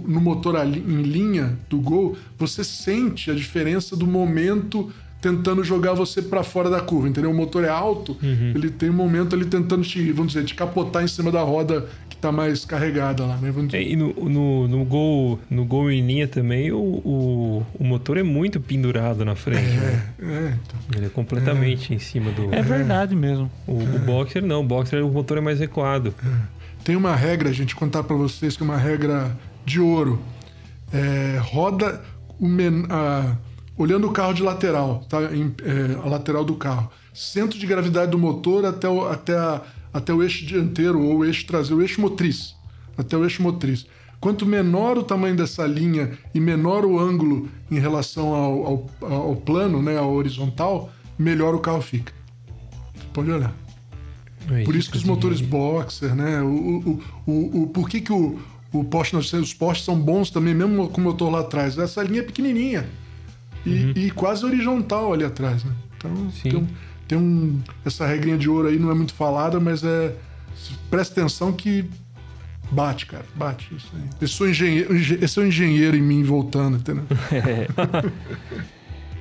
[0.00, 5.92] no motor ali- em linha do Gol, você sente a diferença do momento tentando jogar
[5.94, 7.30] você para fora da curva, entendeu?
[7.30, 8.52] O motor é alto, Uhum.
[8.56, 11.86] ele tem um momento ali tentando te, vamos dizer, te capotar em cima da roda
[12.08, 13.52] que tá mais carregada lá, né?
[13.52, 13.84] Vamos dizer.
[13.84, 18.16] É, E no, no, no gol no gol em linha também, o, o, o motor
[18.18, 19.60] é muito pendurado na frente.
[19.62, 20.02] né?
[20.20, 20.80] É, é, então.
[20.96, 22.52] Ele é completamente em cima do.
[22.52, 23.48] É verdade mesmo.
[23.64, 26.12] O, o Boxer não, o Boxer o motor é mais recuado.
[26.84, 30.20] Tem uma regra, gente, contar para vocês que é uma regra de ouro.
[30.92, 32.02] É, roda
[32.40, 33.36] men- a-
[33.76, 35.22] olhando o carro de lateral, tá?
[35.34, 36.90] Em- é, a lateral do carro.
[37.14, 39.60] Centro de gravidade do motor até o, até, a-
[39.92, 42.54] até o eixo dianteiro ou o eixo traseiro, o eixo motriz.
[42.98, 43.86] Até o eixo motriz.
[44.20, 49.36] Quanto menor o tamanho dessa linha e menor o ângulo em relação ao, ao, ao
[49.36, 52.12] plano, né, ao horizontal, melhor o carro fica.
[53.12, 53.52] Pode olhar.
[54.50, 56.40] Aí Por isso que os motores de- boxer, né?
[56.42, 58.38] O, o, o, o, por que, que o,
[58.72, 61.76] o Porsche 900, os Porsche são bons também, mesmo com o motor lá atrás?
[61.78, 62.86] Essa linha é pequenininha
[63.64, 65.72] e, e quase horizontal ali atrás, né?
[65.96, 66.50] Então Sim.
[66.50, 66.66] tem, um,
[67.08, 67.60] tem um.
[67.84, 70.14] Essa regrinha de ouro aí não é muito falada, mas é.
[70.90, 71.84] Presta atenção que
[72.70, 73.24] bate, cara.
[73.34, 74.02] Bate isso aí.
[74.20, 77.04] Esse é o engenheiro, esse é o engenheiro em mim voltando, entendeu?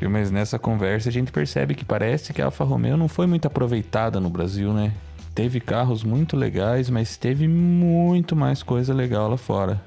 [0.10, 3.46] Mas nessa conversa a gente percebe que parece que a Alfa Romeo não foi muito
[3.46, 4.92] aproveitada no Brasil, né?
[5.34, 9.82] Teve carros muito legais, mas teve muito mais coisa legal lá fora.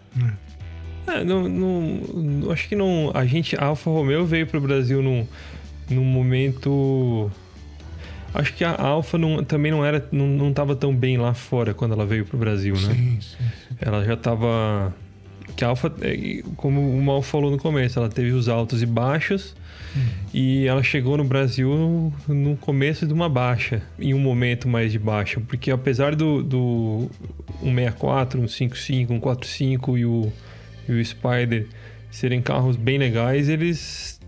[1.06, 3.10] É, não, não- acho que não.
[3.12, 5.26] A gente, a Alfa Romeo veio pro Brasil num,
[5.90, 7.30] num momento.
[8.32, 11.72] Acho que a Alfa não, também não era, não, não tava tão bem lá fora
[11.74, 12.94] quando ela veio pro Brasil, né?
[12.94, 13.44] Sim, sim.
[13.80, 14.94] Ela já tava.
[15.56, 18.86] Que a Alfa, é, como o Mal falou no começo, ela teve os altos e
[18.86, 19.54] baixos.
[20.32, 24.98] E ela chegou no Brasil no começo de uma baixa, em um momento mais de
[24.98, 25.40] baixa.
[25.40, 27.08] Porque apesar do, do
[27.60, 30.32] 164, 155, 145 e o,
[30.88, 31.66] e o Spider
[32.10, 34.20] serem carros bem legais, eles.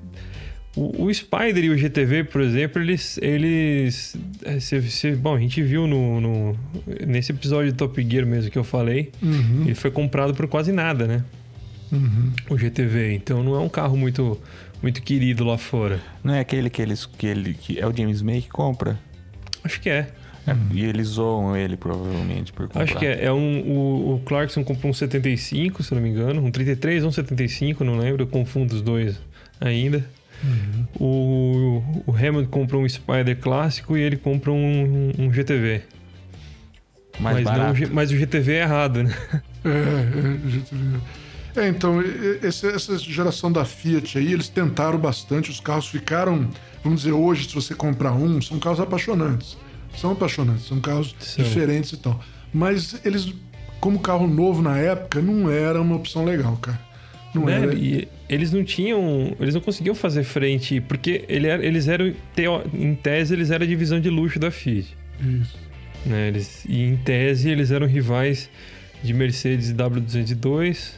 [0.77, 3.19] O, o Spider e o GTV, por exemplo, eles.
[3.23, 6.57] eles é, cê- cê- bom, a gente viu no, no-
[7.07, 10.73] nesse episódio do Top Gear mesmo que eu falei, Uhum, ele foi comprado por quase
[10.73, 11.25] nada, né?
[11.93, 12.33] Uhum.
[12.51, 13.15] O GTV.
[13.15, 14.41] Então não é um carro muito,
[14.83, 16.01] muito querido lá fora.
[16.23, 18.99] Não é aquele que eles que ele que é o James May que compra?
[19.65, 20.09] Acho que é.
[20.47, 22.85] É, E eles zoam ele provavelmente por comprar.
[22.85, 23.25] Acho que é.
[23.25, 26.41] é um, o, o Clarkson comprou um 75, se não me engano.
[26.45, 28.23] Um 33 ou um 75, não lembro.
[28.23, 29.21] Eu confundo os dois
[29.61, 30.05] ainda.
[31.01, 35.83] O, o Hammond comprou um Spider clássico e ele compra um, um GTV.
[37.19, 37.75] mais mas, não, o barato.
[37.77, 39.15] G- mas o GTV é errado, né?
[39.65, 40.99] É, é, GTV.
[41.57, 42.07] É, então, e-
[42.43, 46.49] e- esse- essa geração da Fiat aí, eles tentaram bastante, os carros ficaram,
[46.85, 49.57] vamos dizer, hoje, se você comprar um, são carros apaixonantes.
[49.97, 51.43] São apaixonantes, são carros São.
[51.43, 52.21] diferentes e tal.
[52.53, 53.33] Mas eles,
[53.81, 56.79] como carro novo na época, não era uma opção legal, cara.
[57.35, 57.61] Não Né?
[57.63, 57.75] era.
[57.75, 59.35] E eles não tinham.
[59.41, 60.81] Eles não conseguiam fazer frente.
[60.81, 62.13] Porque ele era- eles eram.
[62.75, 64.97] Em tese, eles eram a divisão de luxo da Fiat.
[65.21, 65.57] Isso.
[66.07, 66.29] né?
[66.29, 68.49] Eles, e em tese eles eram rivais
[69.03, 70.93] de Mercedes W202,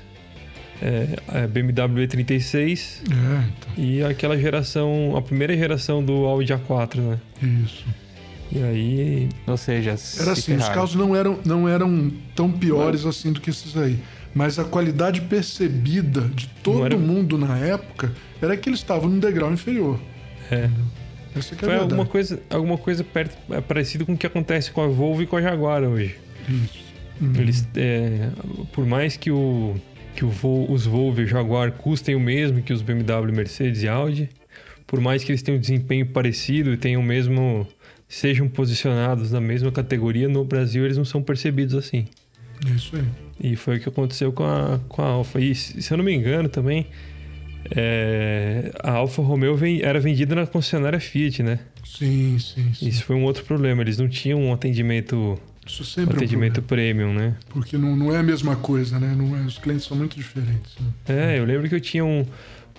[0.83, 6.97] é, a BMW E36 É, então, e aquela geração, a primeira geração do Audi A4,
[7.01, 7.19] né?
[7.65, 7.85] isso.
[8.51, 10.75] E aí, Ou seja, Era se assim, os ferraram.
[10.75, 13.99] carros não eram, não eram tão piores assim do que esses aí.
[14.35, 19.09] Mas a qualidade percebida de todo Não era- mundo na época era que eles estavam
[19.11, 19.99] num degrau inferior.
[20.51, 20.71] é,
[21.37, 21.81] Essa que é foi verdade.
[21.93, 25.27] alguma coisa, alguma coisa perto, é, parecido com o que acontece com a Volvo e
[25.27, 26.17] com a Jaguar hoje.
[26.49, 26.79] Isso.
[27.21, 27.33] Uhum.
[27.37, 28.29] Eles, é,
[28.73, 29.75] por mais que, o,
[30.19, 33.85] que o Vol- os Volvo e o Jaguar custem o mesmo que os BMW, Mercedes
[33.85, 34.29] e Audi,
[34.85, 37.65] por mais que eles tenham um desempenho parecido e tenham o mesmo
[38.09, 42.07] sejam posicionados na mesma categoria, no Brasil eles não são percebidos assim.
[42.75, 43.05] Isso aí.
[43.53, 45.41] E foi o que aconteceu com a, com a Alfa.
[45.41, 46.87] E se eu não me engano também,
[47.77, 51.61] é, a Alfa Romeo ven- era vendida na concessionária Fiat, né?
[51.85, 52.89] Sim, sim, sim.
[52.89, 53.83] Isso foi um outro problema.
[53.83, 57.37] Eles não tinham um atendimento, Isso um sempre é um atendimento problema, premium, né?
[57.51, 59.15] Porque não, não é a mesma coisa, né?
[59.17, 60.75] Não é- os clientes são muito diferentes.
[60.81, 60.87] né?
[61.35, 62.25] É, eu lembro que eu tinha um.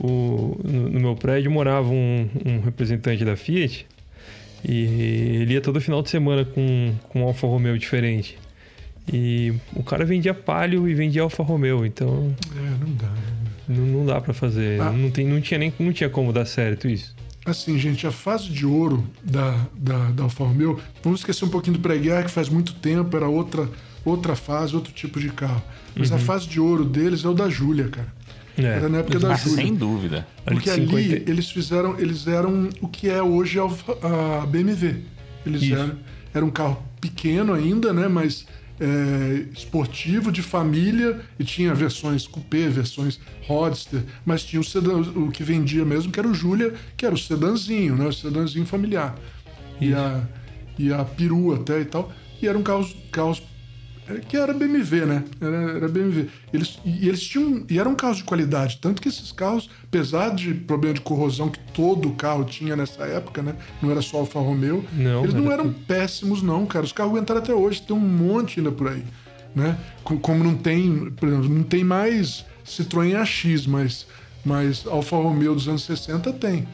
[0.01, 3.85] O, no, no meu prédio morava um, um representante da Fiat
[4.63, 8.37] e ele ia todo final de semana com, com um Alfa Romeo diferente.
[9.11, 13.07] E o cara vendia Palio e vendia Alfa Romeo, então É, não dá.
[13.07, 13.21] né?
[13.67, 14.79] não, não dá pra fazer.
[14.81, 14.91] Ah.
[14.91, 17.13] Não, tem, não, tinha nem, não tinha como dar certo isso.
[17.49, 21.77] Assim, gente, a fase de ouro da, da, da Alfa Romeo, vamos esquecer um pouquinho
[21.77, 23.67] do pré-guerra, que faz muito tempo, era outra,
[24.05, 25.61] outra fase, outro tipo de carro.
[25.95, 26.21] Mas a Uhum.
[26.21, 28.13] fase de ouro deles é o da Júlia, cara.
[28.57, 28.63] É.
[28.63, 29.55] Era na época da Ah, Júlia.
[29.63, 30.27] sem dúvida.
[30.45, 33.97] Porque ali 50 eles fizeram, eles eram o que é hoje a, Alfa-
[34.41, 34.97] a BMW.
[35.45, 35.73] Eles Isso.
[35.75, 35.91] eram,
[36.33, 38.07] era um carro pequeno ainda, né?
[38.07, 38.45] Mas
[38.79, 45.31] é, esportivo de família e tinha versões coupé, versões roadster, mas tinha o sedã, o
[45.31, 48.05] que vendia mesmo, que era o Julia, que era o sedanzinho, né?
[48.05, 49.17] O sedanzinho familiar.
[49.81, 50.21] E a,
[50.77, 52.11] e a perua até e tal.
[52.41, 53.41] E eram carros, carros
[54.15, 55.23] que era BMW, né?
[55.39, 56.27] Era, era BMW.
[56.51, 57.63] Eles, e eles tinham.
[57.69, 58.79] E eram carros de qualidade.
[58.81, 63.41] Tanto que esses carros, apesar de problema de corrosão que todo carro tinha nessa época,
[63.41, 63.55] né?
[63.81, 64.83] Não era só Alfa Romeo.
[64.93, 66.85] Não, eles não era eram péssimos, não, cara.
[66.85, 67.81] Os carros aguentaram até hoje.
[67.81, 69.03] Tem um monte ainda por aí.
[69.55, 69.77] Né?
[70.03, 71.11] Como não tem.
[71.11, 74.07] Por exemplo, não tem mais Citroën AX, mas,
[74.45, 76.67] mas Alfa Romeo dos anos 60 tem.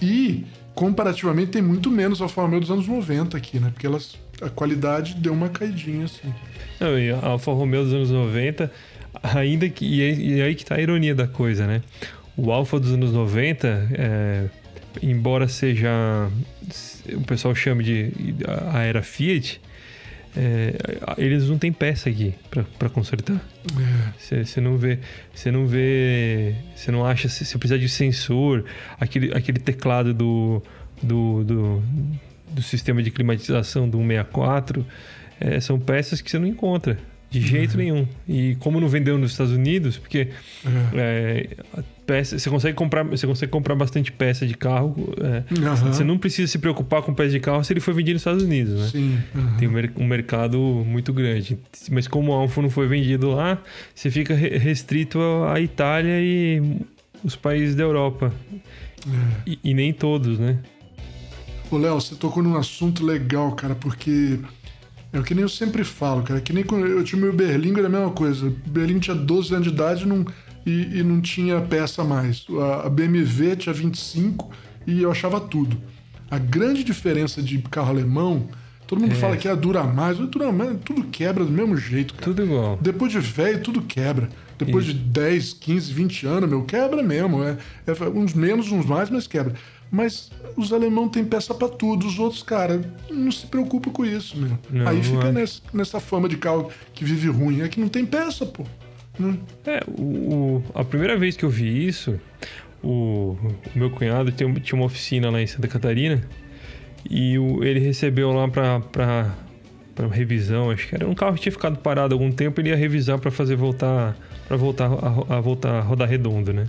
[0.00, 3.70] E, comparativamente, tem muito menos Alfa Romeo dos anos 90 aqui, né?
[3.70, 6.32] Porque elas a qualidade deu uma caidinha, assim.
[6.80, 8.70] Não, e a Alfa Romeo dos anos 90,
[9.22, 9.84] ainda que.
[9.84, 11.82] E aí que tá a ironia da coisa, né?
[12.36, 14.44] O Alfa dos anos 90, é,
[15.02, 15.88] embora seja.
[17.12, 18.12] O pessoal chame de
[18.72, 19.60] a era Fiat,
[20.36, 20.74] é,
[21.16, 22.34] eles não têm peça aqui
[22.78, 23.40] para consertar.
[24.18, 24.60] Você é.
[24.60, 24.98] não vê,
[25.32, 28.64] você não vê, você não acha, você precisa de sensor,
[29.00, 30.62] aquele, aquele teclado do,
[31.02, 31.82] do, do
[32.56, 34.86] do sistema de climatização do 164
[35.38, 37.76] é, são peças que você não encontra de jeito uhum.
[37.76, 38.08] nenhum.
[38.26, 40.28] E como não vendeu nos Estados Unidos, porque
[40.64, 40.88] uhum.
[40.94, 41.48] é,
[42.06, 44.94] peça, você consegue comprar, você consegue comprar bastante peça de carro.
[45.20, 45.76] É, uhum.
[45.92, 48.42] Você não precisa se preocupar com peça de carro se ele for vendido nos Estados
[48.42, 48.88] Unidos, né?
[48.88, 49.18] Sim.
[49.58, 51.58] Tem um, um, mercado muito grande.
[51.90, 53.60] Mas como o Alfa não foi vendido lá,
[53.94, 55.18] você fica restrito
[55.52, 56.62] à Itália e
[57.22, 58.32] os países da Europa.
[59.06, 59.50] É.
[59.50, 60.58] E, e nem todos, né?
[61.70, 64.38] Ô, Léo, você tocou num assunto legal, cara, porque
[65.12, 66.40] é o que nem eu sempre falo, cara.
[66.40, 68.46] Que nem quando eu tinha o meu Berlingo, era a mesma coisa.
[68.46, 70.24] O Berlingo tinha 12 anos de idade não,
[70.64, 72.44] e, e, não tinha peça mais.
[72.60, 74.50] A, a BMW tinha 25
[74.86, 75.76] e eu achava tudo.
[76.30, 78.48] A grande diferença de carro alemão,
[78.86, 79.14] todo mundo é.
[79.14, 82.24] fala que é dura mais, dura mais, tudo quebra do mesmo jeito, cara.
[82.24, 82.78] Tudo igual.
[82.82, 84.28] Depois de velho, tudo quebra.
[84.58, 84.94] Depois Isso.
[84.94, 87.42] de 10, 15, 20 anos, meu, quebra mesmo.
[87.44, 89.54] É, é uns menos, uns mais, mas quebra.
[89.90, 94.36] Mas os alemão têm peça para tudo, os outros, cara, não se preocupam com isso,
[94.36, 94.58] meu.
[94.70, 97.62] Não, Aí fica nessa, nessa fama de carro que vive ruim.
[97.62, 98.64] É que não tem peça, pô.
[99.18, 99.38] Né?
[99.64, 102.20] É, o, a primeira vez que eu vi isso,
[102.82, 103.36] o,
[103.74, 106.22] o meu cunhado tinha, tinha, uma oficina lá em Santa Catarina
[107.08, 109.34] e o, ele recebeu lá pra, pra,
[109.94, 112.76] pra revisão, acho que era um carro que tinha ficado parado algum tempo, ele ia
[112.76, 116.66] revisar para fazer voltar para voltar a, a voltar a rodar redondo, né?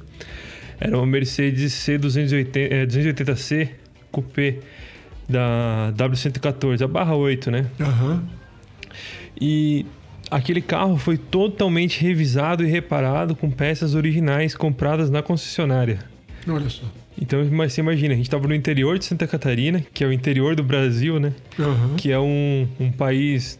[0.79, 3.69] Era uma Mercedes C280, é, 280C
[4.11, 4.59] Coupé
[5.27, 7.65] da W114, a barra 8, né?
[7.79, 8.21] Uhum.
[9.39, 9.85] E
[10.31, 15.99] aquele carro foi totalmente revisado e reparado com peças originais compradas na concessionária.
[16.47, 16.83] Olha só.
[17.19, 20.13] Então, mas você imagina, a gente estava no interior de Santa Catarina, que é o
[20.13, 21.33] interior do Brasil, né?
[21.57, 21.95] Uhum.
[21.97, 23.59] Que é um, um país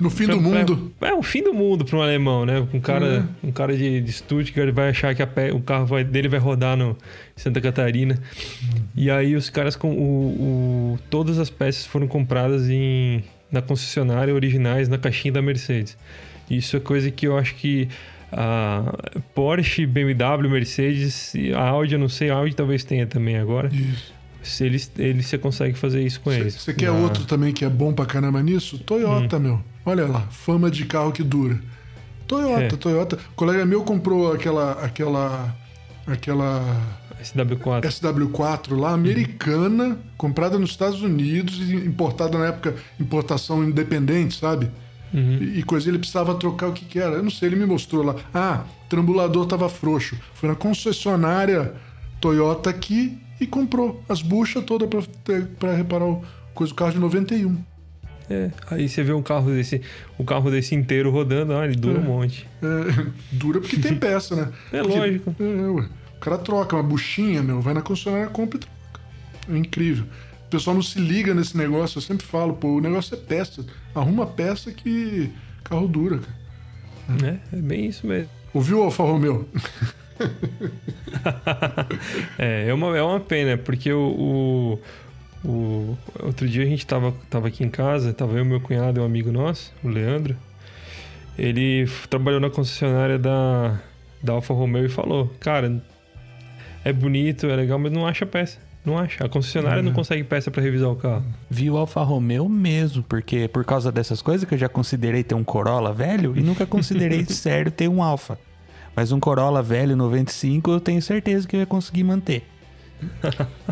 [0.00, 0.92] no fim do mundo.
[1.00, 2.66] É, é o fim do mundo para um alemão, né?
[2.72, 3.46] Um cara, é.
[3.46, 6.76] um cara de, de Stuttgart vai achar que pé, o carro vai, dele vai rodar
[6.76, 6.96] no
[7.36, 8.18] Santa Catarina.
[8.94, 14.34] E aí os caras com o, o, todas as peças foram compradas em na concessionária
[14.34, 15.96] originais na caixinha da Mercedes.
[16.48, 17.86] Isso é coisa que eu acho que
[18.32, 18.94] a
[19.34, 23.68] Porsche, BMW, Mercedes, a Audi, eu não sei, a Audi talvez tenha também agora.
[23.68, 24.11] Isso
[24.42, 26.54] se eles, eles, você consegue fazer isso com cê, eles.
[26.54, 26.92] Você quer ah.
[26.92, 28.78] outro também que é bom pra caramba nisso?
[28.78, 29.40] Toyota, hum.
[29.40, 29.60] meu.
[29.84, 31.58] Olha lá, fama de carro que dura.
[32.26, 32.68] Toyota, é.
[32.68, 33.18] Toyota.
[33.32, 34.72] O colega meu comprou aquela.
[34.72, 35.54] aquela.
[36.06, 37.00] aquela.
[37.22, 37.82] SW4.
[37.82, 39.98] SW4 lá, americana, uhum.
[40.16, 44.68] comprada nos Estados Unidos e importada na época, importação independente, sabe?
[45.14, 45.38] Uhum.
[45.40, 47.16] E, e, coisa, ele precisava trocar o que, que era.
[47.16, 48.16] Eu não sei, ele me mostrou lá.
[48.34, 50.16] Ah, trambulador tava frouxo.
[50.34, 51.74] Foi na concessionária
[52.20, 54.88] Toyota aqui e comprou as buchas todas
[55.58, 56.22] para reparar o,
[56.54, 57.58] coisa, o carro de 91.
[58.30, 59.82] É, aí você vê um carro desse,
[60.18, 62.48] um carro desse inteiro rodando, ah, ele dura é, um monte.
[62.62, 64.52] É, dura porque tem peça, né?
[64.72, 65.36] É porque, lógico.
[65.40, 69.00] É, ué, o cara troca uma buchinha, meu, vai na concessionária, compra e troca.
[69.50, 70.04] É incrível.
[70.46, 73.64] O pessoal não se liga nesse negócio, eu sempre falo, pô, o negócio é peça.
[73.94, 75.30] Arruma peça que
[75.64, 77.32] carro dura, cara.
[77.52, 78.30] É, é bem isso mesmo.
[78.54, 79.48] Ouviu, Alfa Romeo?
[82.38, 84.78] é, é uma, é uma pena, porque o,
[85.44, 89.00] o, o, outro dia a gente tava, tava aqui em casa, tava eu, meu cunhado
[89.00, 90.36] e um amigo nosso, o Leandro.
[91.38, 93.80] Ele trabalhou na concessionária da,
[94.22, 95.82] da Alfa Romeo e falou: Cara,
[96.84, 98.58] é bonito, é legal, mas não acha peça.
[98.84, 99.24] Não acha.
[99.24, 101.24] A concessionária não consegue peça para revisar o carro.
[101.48, 105.36] Vi o Alfa Romeo mesmo, porque por causa dessas coisas que eu já considerei ter
[105.36, 108.38] um Corolla velho e nunca considerei sério ter um Alfa.
[108.94, 112.44] Mas um Corolla velho 95 eu tenho certeza que eu ia conseguir manter.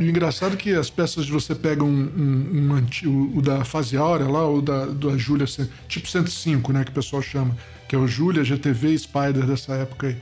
[0.00, 4.26] E engraçado que as peças de você pega um, um, um o da fase áurea
[4.26, 5.46] lá, o da, da Julia,
[5.88, 7.56] tipo 105, né, que o pessoal chama,
[7.88, 10.16] que é o Julia, GTV Spider dessa época aí.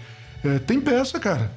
[0.45, 1.51] É, tem peça, cara.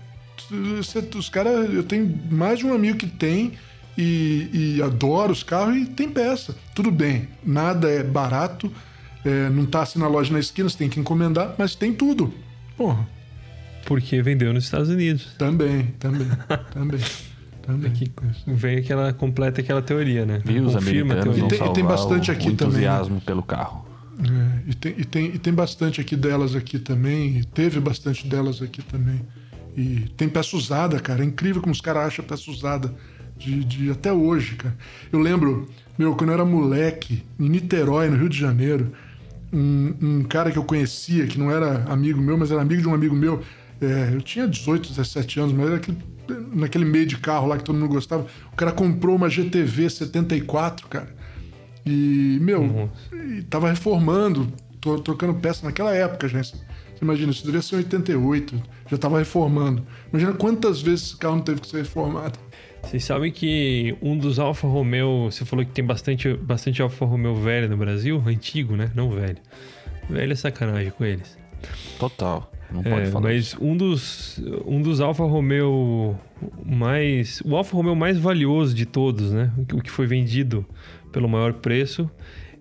[1.15, 3.53] Os caras, eu tenho mais de um amigo que tem
[3.97, 6.55] e, e os carros e tem peça.
[6.73, 8.71] Tudo bem, nada é barato,
[9.23, 12.33] é, não tá assim na loja na esquina, você tem que encomendar, mas tem tudo.
[12.75, 13.07] Porra.
[13.85, 15.33] Porque vendeu nos Estados Unidos.
[15.37, 16.27] Também, também,
[16.73, 16.99] também.
[17.61, 17.91] Também.
[17.91, 18.11] Aqui
[18.47, 20.41] vem aquela completa aquela teoria, né?
[20.43, 21.45] Viu os americanos teoria.
[21.45, 22.79] E tem- e tem bastante o, aqui o também, né?
[22.87, 23.85] entusiasmo pelo carro.
[24.19, 28.27] É, e, tem, e, tem, e tem bastante aqui delas aqui também, e teve bastante
[28.27, 29.21] delas aqui também.
[29.77, 31.23] E tem peça usada, cara.
[31.23, 32.93] É incrível como os caras acham peça usada
[33.37, 34.75] de, de até hoje, cara.
[35.11, 38.91] Eu lembro, meu, quando eu era moleque, em Niterói, no Rio de Janeiro,
[39.53, 42.87] um, um cara que eu conhecia, que não era amigo meu, mas era amigo de
[42.87, 43.41] um amigo meu.
[43.81, 45.97] É, eu tinha 18, 17 anos, mas era aquele,
[46.53, 48.27] naquele meio de carro lá que todo mundo gostava.
[48.53, 51.13] O cara comprou uma GTV 74, cara.
[51.83, 54.53] E, meu, e tava reformando,
[55.03, 56.43] trocando peça naquela época já.
[56.43, 56.55] Você
[57.01, 59.83] imagina, isso devia ser em 88, já tava reformando.
[60.13, 62.37] Imagina quantas vezes esse carro não teve que ser reformado.
[62.83, 67.35] Vocês sabem que um dos Alfa Romeo, você falou que tem bastante, bastante Alfa Romeo
[67.35, 68.91] velho no Brasil, antigo, né?
[68.93, 69.37] Não velho.
[70.07, 71.37] Velho é sacanagem com eles.
[71.99, 72.51] Total.
[72.71, 73.23] Não pode É, falar.
[73.29, 76.15] mas um dos, um dos Alfa Romeo
[76.65, 77.41] mais.
[77.45, 79.51] O Alfa Romeo mais valioso de todos, né?
[79.73, 80.65] O que- foi vendido
[81.11, 82.09] pelo maior preço,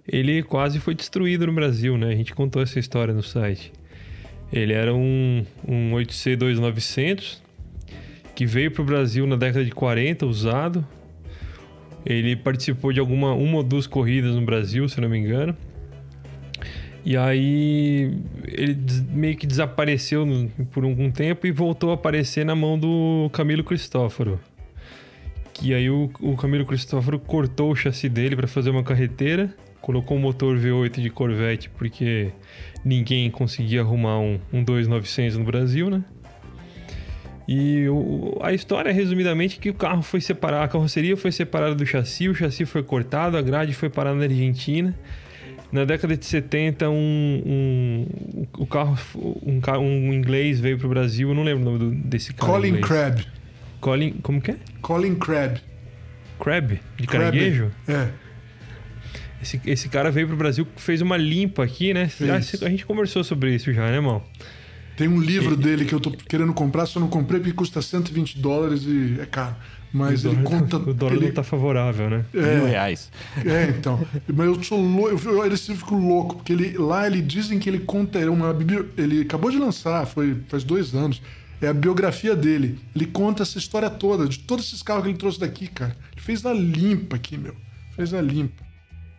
[0.06, 2.08] ele quase foi destruído no Brasil, né?
[2.08, 3.72] A gente contou essa história no site.
[4.52, 7.40] Ele era um, um 8C2900
[8.34, 10.84] que veio para o Brasil na década de 40, usado.
[12.04, 15.54] Ele participou de alguma uma ou duas corridas no Brasil, se não me engano.
[17.04, 18.12] E aí
[18.46, 18.76] ele
[19.10, 20.26] meio que desapareceu
[20.70, 24.38] por algum tempo e voltou a aparecer na mão do Camilo Cristóforo.
[25.54, 30.16] Que aí o, o Camilo Cristóforo cortou o chassi dele para fazer uma carreteira, colocou
[30.16, 32.30] um motor V8 de Corvette porque
[32.84, 36.04] ninguém conseguia arrumar um, um 2900 no Brasil, né?
[37.48, 41.74] E o- a história, resumidamente, é que o carro foi separado, a carroceria foi separada
[41.74, 44.94] do chassi, o chassi foi cortado, a grade foi parar na Argentina.
[45.72, 46.94] Na década de 70, um,
[47.46, 52.08] um, o carro, um, um inglês veio pro Brasil, eu não lembro o nome do-
[52.08, 52.52] desse cara.
[52.52, 52.86] Colin inglês.
[52.86, 53.26] Crab.
[53.80, 54.56] Colin, como que é?
[54.82, 55.60] Colin Crab.
[56.40, 56.80] Crab?
[56.96, 57.24] De Crab.
[57.24, 57.70] caranguejo?
[57.86, 58.08] É.
[59.42, 62.08] Esse, esse cara veio pro Brasil, fez uma limpa aqui, né?
[62.08, 62.30] Fez.
[62.30, 64.22] Ah, A gente conversou sobre isso já, né, irmão?
[64.96, 68.38] Tem um livro dele que eu tô querendo comprar, só não comprei porque custa 120
[68.38, 69.56] dólares e é caro.
[69.92, 70.76] Mas o ele dólar, conta.
[70.76, 72.24] o dólar ele, não tá favorável, né?
[72.32, 73.10] Mil é, reais.
[73.44, 74.00] É, então.
[74.32, 77.80] Mas eu sou louco, eu, eu, fico louco, porque ele, lá ele dizem que ele
[77.80, 78.56] conta é uma
[78.96, 81.20] ele acabou de lançar, foi faz dois anos.
[81.60, 82.78] É a biografia dele.
[82.96, 85.94] Ele conta essa história toda, de todos esses carros que ele trouxe daqui, cara.
[86.12, 87.54] Ele fez na limpa aqui, meu.
[87.94, 88.69] Fez na limpa.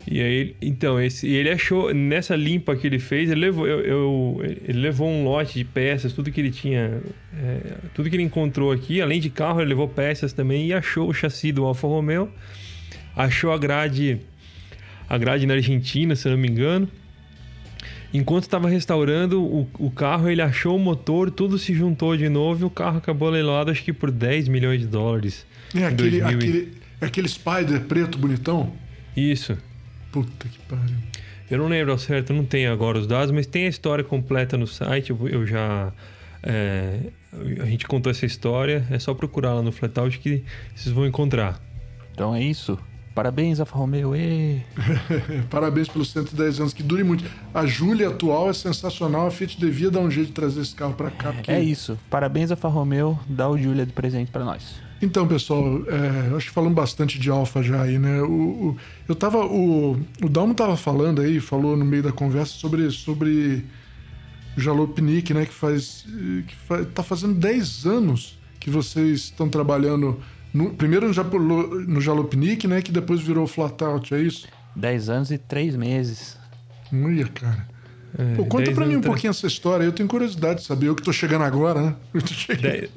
[0.08, 3.80] E aí, então, esse, e ele achou, nessa limpa que ele fez, ele levou, eu,
[3.82, 7.00] eu- ele levou um lote de peças, tudo que ele tinha,
[7.38, 7.60] é,
[7.94, 11.14] tudo que ele encontrou aqui, além de carro, ele levou peças também e achou o
[11.14, 12.30] chassi do Alfa Romeo,
[13.16, 14.20] achou a grade,
[15.08, 16.90] a grade na Argentina, se eu não me engano.
[18.14, 22.64] Enquanto estava restaurando o, o carro, ele achou o motor, tudo se juntou de novo
[22.64, 25.46] e o carro acabou leiloado, acho que por 10 milhões de dólares.
[25.74, 28.74] É aquele, 2000 aquele, é aquele Spider preto bonitão.
[29.16, 29.58] Isso.
[30.12, 30.96] Puta que pariu.
[31.50, 34.58] Eu não lembro ao certo, não tenho agora os dados, mas tem a história completa
[34.58, 35.12] no site.
[35.12, 35.92] Eu, já.
[36.42, 36.98] é,
[37.62, 40.44] a gente contou essa história, é só procurar lá no Flatout que
[40.74, 41.62] vocês vão encontrar.
[42.14, 42.80] Então é isso.
[43.14, 44.14] Parabéns, Alfa Romeo.
[45.50, 47.26] Parabéns pelos 110 anos, que dure muito.
[47.54, 50.94] A Júlia atual é sensacional, a Fiat devia dar um jeito de trazer esse carro
[50.94, 51.34] pra cá.
[51.34, 51.52] Porque...
[51.52, 52.00] É isso.
[52.10, 53.20] Parabéns, Alfa Romeo.
[53.28, 54.82] Dá o Julia de presente pra nós.
[55.02, 58.22] Então, pessoal, é, acho que falamos bastante de Alfa já aí, né?
[58.22, 58.26] O,
[58.70, 58.78] o-
[59.08, 59.44] eu tava.
[59.46, 63.66] O, o Dalmo tava falando aí, falou no meio da conversa sobre, sobre
[64.56, 65.46] o Jalopnik, né?
[65.46, 66.06] Que faz.
[66.48, 70.20] Que tá fazendo 10 anos que vocês estão trabalhando.
[70.54, 72.82] no- primeiro no, Japolo- no Jalopnik, né?
[72.82, 74.48] Que depois virou Flatout, é isso?
[74.76, 76.38] 10 anos e 3 meses.
[76.94, 77.68] Olha, cara.
[78.18, 79.84] É, Pô, conta 10 pra mim um pouquinho essa história.
[79.84, 80.88] Eu tenho curiosidade de saber.
[80.88, 81.96] Eu que tô chegando agora, né?
[82.28, 82.62] Chegando.
[82.62, 82.90] dez-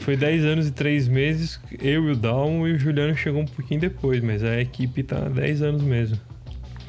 [0.00, 3.46] Foi 10 anos e 3 meses, eu e o Dalmo e o Juliano chegou um
[3.46, 6.18] pouquinho depois, mas a equipe tá há 10 anos mesmo.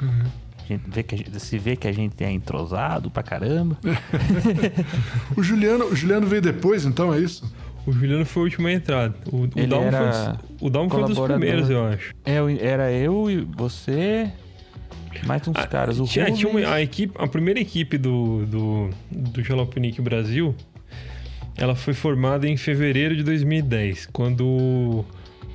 [0.00, 3.76] A gente vê que a gente- se vê que a gente é entrosado pra caramba.
[5.36, 7.52] O Juliano, o Juliano veio depois, então, é isso?
[7.86, 9.12] O Juliano foi o último a entrar.
[9.30, 12.14] O, o Dalmo, era foi, o Dalmo foi um dos primeiros, eu acho.
[12.24, 14.30] É, era eu e você,
[15.26, 15.98] mais uns caras.
[16.00, 16.72] O Ah, Tinha, tinha uma- Rubens.
[16.72, 20.54] a, equipe, a primeira equipe do, do, do Jalopnik Brasil,
[21.56, 25.04] ela foi formada em fevereiro de 2010, quando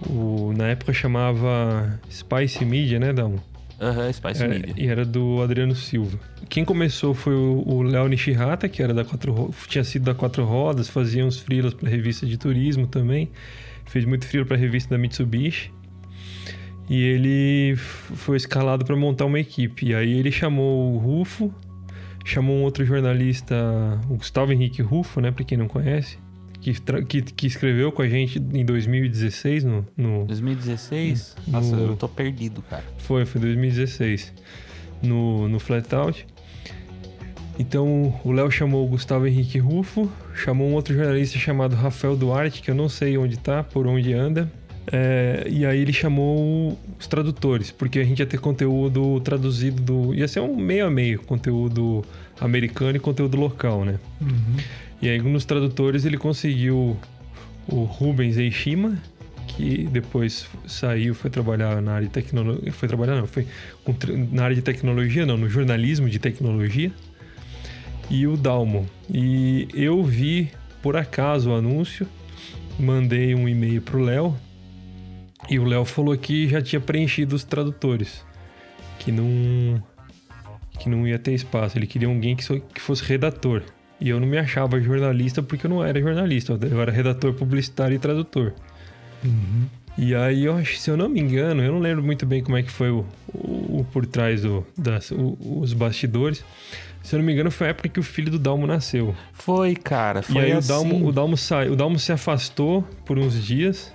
[0.07, 3.41] o, na época chamava Spice Media, né, Dalmo?
[3.81, 4.73] Aham, uhum, Spice era, Media.
[4.77, 6.19] E era do Adriano Silva.
[6.49, 10.89] Quem começou foi o Léo Nishihata, que era da quatro, tinha sido da Quatro Rodas,
[10.89, 13.29] fazia uns freelas para revista de turismo também.
[13.85, 15.71] Fez muito freela para revista da Mitsubishi.
[16.89, 19.87] E ele foi escalado para montar uma equipe.
[19.87, 21.53] E aí ele chamou o Rufo,
[22.25, 23.55] chamou um outro jornalista,
[24.09, 26.17] o Gustavo Henrique Rufo, né, para quem não conhece,
[26.59, 26.73] que,
[27.07, 29.85] que, que, escreveu com a gente em 2016 no...
[29.95, 31.35] no 2016?
[31.45, 32.83] No, Nossa, eu tô perdido, cara.
[32.97, 34.33] Foi, foi 2016.
[35.01, 36.25] No, no Flatout.
[37.57, 42.61] Então o Léo chamou o Gustavo Henrique Rufo, chamou um outro jornalista chamado Rafael Duarte,
[42.61, 44.51] que eu não sei onde tá, por onde anda.
[44.91, 50.15] É, e aí ele chamou os tradutores, porque a gente ia ter conteúdo traduzido do.
[50.15, 52.03] ia ser um meio a meio, conteúdo
[52.39, 53.99] americano e conteúdo local, né?
[54.19, 54.57] Uhum.
[55.01, 56.97] E aí nos tradutores ele conseguiu
[57.67, 58.97] o Rubens Eishima,
[59.47, 62.71] que depois saiu, foi trabalhar na área de tecnologia.
[62.71, 63.45] Foi trabalhar, não, foi
[64.31, 66.91] na área de tecnologia, não, no jornalismo de tecnologia.
[68.09, 68.89] E o Dalmo.
[69.11, 70.49] E eu vi,
[70.81, 72.07] por acaso, o anúncio,
[72.79, 74.35] mandei um e-mail pro Léo.
[75.49, 78.23] E o Léo falou que já tinha preenchido os tradutores.
[78.99, 79.81] Que não.
[80.77, 81.77] Que não ia ter espaço.
[81.77, 83.63] Ele queria alguém que, que fosse redator.
[83.99, 86.57] E eu não me achava jornalista porque eu não era jornalista.
[86.61, 88.53] Eu era redator publicitário e tradutor.
[89.23, 89.65] Uhum.
[89.97, 92.63] E aí, eu se eu não me engano, eu não lembro muito bem como é
[92.63, 96.45] que foi o, o, o por trás do, das, o, os bastidores.
[97.03, 99.13] Se eu não me engano, foi a época que o filho do Dalmo nasceu.
[99.33, 100.21] Foi, cara.
[100.21, 100.71] Foi e aí assim.
[100.71, 103.91] o Dalmo, o Dalmo sai, o Dalmo se afastou por uns dias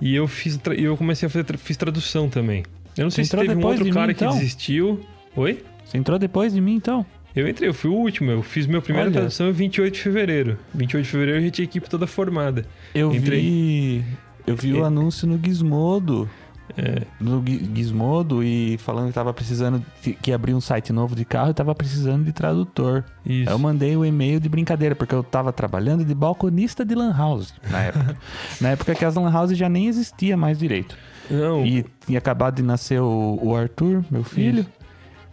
[0.00, 2.62] e eu fiz, eu comecei a fazer, fiz tradução também.
[2.96, 4.36] Eu não sei Você se teve um outro de cara mim, que então?
[4.36, 5.00] desistiu.
[5.36, 5.62] Oi?
[5.84, 7.04] Você entrou depois de mim, então?
[7.34, 8.30] Eu entrei, eu fui o último.
[8.30, 9.18] Eu fiz minha primeira Olha.
[9.18, 10.58] tradução em 28 de fevereiro.
[10.74, 12.64] 28 de fevereiro eu já tinha a equipe toda formada.
[12.94, 13.40] Eu Entrei.
[13.42, 14.04] vi.
[14.46, 14.86] Eu vi o É.
[14.86, 16.28] anúncio no Gizmodo.
[16.76, 19.84] É, No Gi- Gizmodo e falando que tava precisando.
[20.02, 23.04] de- que abrir um site novo de carro e tava precisando de tradutor.
[23.24, 23.48] isso.
[23.48, 27.14] Aí eu mandei o e-mail de brincadeira, porque eu tava trabalhando de balconista de Lan
[27.16, 28.16] House na época.
[28.60, 30.96] na época que as Lan House já nem existia mais direito.
[31.30, 34.60] Não, E tinha acabado de nascer o, o Arthur, meu filho.
[34.60, 34.70] Isso.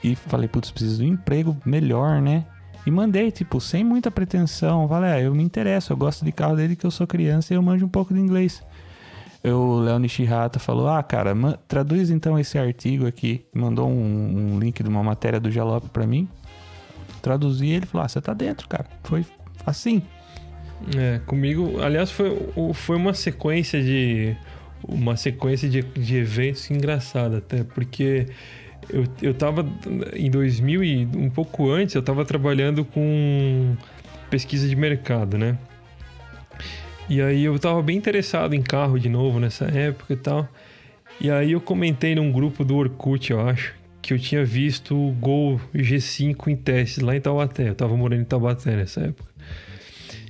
[0.04, 2.46] E falei, putz, preciso de um emprego melhor, né?
[2.86, 4.86] E mandei, tipo, sem muita pretensão.
[4.90, 7.56] Falei, ah, eu me interesso, eu gosto de carro desde que eu sou criança e
[7.56, 8.62] eu manjo um pouco de inglês.
[9.44, 11.34] Eu, o Léo Nishihata falou, ah, cara,
[11.68, 13.46] traduz então esse artigo aqui.
[13.54, 16.28] Mandou um, um link de uma matéria do Jalop pra mim.
[17.22, 18.86] Traduzi ele falou, ah, você tá dentro, cara.
[19.04, 19.26] Foi
[19.66, 20.02] assim.
[20.98, 22.38] É, comigo, aliás, foi,
[22.74, 24.36] foi uma sequência de
[24.86, 28.28] uma sequência de, de eventos engraçada até, porque
[28.90, 29.66] eu, eu tava
[30.14, 33.76] em 2000 e um pouco antes, eu tava trabalhando com
[34.30, 35.58] pesquisa de mercado, né?
[37.10, 40.48] E aí eu tava bem interessado em carro de novo nessa época e tal.
[41.20, 45.12] E aí eu comentei num grupo do Orkut, eu acho, que eu tinha visto o
[45.12, 47.70] Gol G5 em testes lá em Taubaté.
[47.70, 49.32] Eu tava morando em Taubaté nessa época.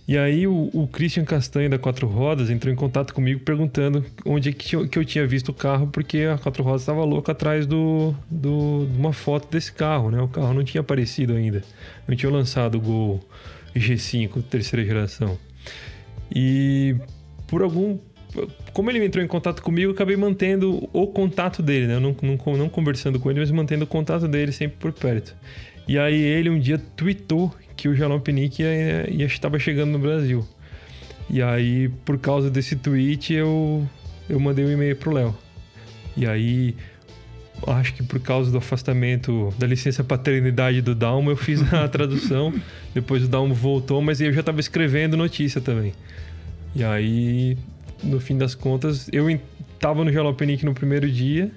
[0.05, 4.49] E aí o, o Christian Castanho da Quatro Rodas entrou em contato comigo perguntando onde
[4.49, 7.32] é que, tinha- que eu tinha visto o carro, porque a Quatro Rodas estava louca
[7.32, 10.21] atrás do, do- de uma foto desse carro, né?
[10.21, 11.63] O carro não tinha aparecido ainda.
[12.05, 13.19] Não tinha lançado o Gol
[13.74, 15.38] G5, terceira geração.
[16.34, 16.95] E
[17.47, 17.97] por algum.
[18.73, 21.95] Como ele entrou em contato comigo, eu acabei mantendo o contato dele, né?
[21.95, 25.36] Eu não, não, não conversando com ele, mas mantendo o contato dele sempre por perto.
[25.88, 27.93] E aí ele um dia tweetou que o
[29.13, 30.43] ia, estava chegando no Brasil.
[31.29, 33.88] E aí, por causa desse tweet, eu,
[34.29, 35.36] eu mandei um e-mail pro Léo.
[36.15, 36.75] E aí,
[37.68, 42.53] acho que por causa do afastamento da licença paternidade do Dalmo, eu fiz a tradução.
[42.93, 45.93] Depois o Dalmo voltou, mas eu já estava escrevendo notícia também.
[46.76, 47.57] E aí,
[48.03, 49.39] no fim das contas, eu en-
[49.80, 51.51] tava no Jalopenic no primeiro dia.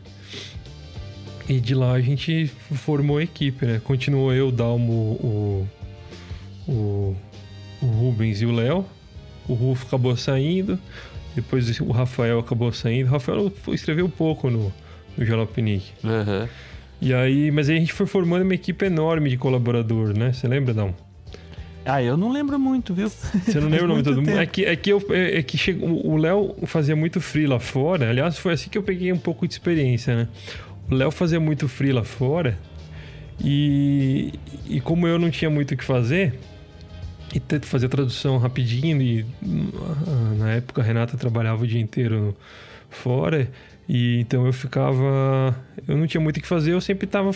[1.49, 3.81] E de lá a gente formou a equipe, né?
[3.85, 5.69] Continuou eu, o Dalmo, o,
[6.69, 7.17] o,
[7.81, 8.85] o Rubens e o Léo.
[9.49, 10.79] O Rufo acabou saindo.
[11.37, 13.07] Depois o Rafael acabou saindo.
[13.07, 14.73] O Rafael escreveu pouco no,
[15.17, 15.93] no Jalopenic.
[16.05, 16.49] Aham.
[17.01, 20.33] E aí, mas aí a gente foi formando uma equipe enorme de colaborador, né?
[20.33, 20.95] Você lembra, não?
[21.85, 23.09] Ah, eu não lembro muito, viu?
[23.09, 24.31] Você não lembra o nome de todo mundo?
[24.31, 27.61] É que, é que, eu, é, é que chegou, o Léo fazia muito free lá
[27.61, 28.11] fora.
[28.11, 30.29] Aliás, foi assim que eu peguei um pouco de experiência, né?
[30.91, 32.59] O Léo fazia muito free lá fora.
[33.39, 34.33] E,
[34.69, 36.35] e como eu não tinha muito o que fazer,
[37.35, 42.37] e que fazer tradução rapidinho, e ah, na época a Renata trabalhava o dia inteiro
[42.89, 43.49] fora,
[43.89, 45.57] e então eu ficava.
[45.87, 47.31] Eu não tinha muito o que fazer, eu sempre estava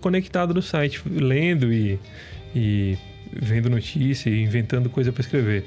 [0.00, 1.98] conectado no site, lendo e,
[2.54, 2.96] e
[3.32, 5.64] vendo notícia e inventando coisa para escrever.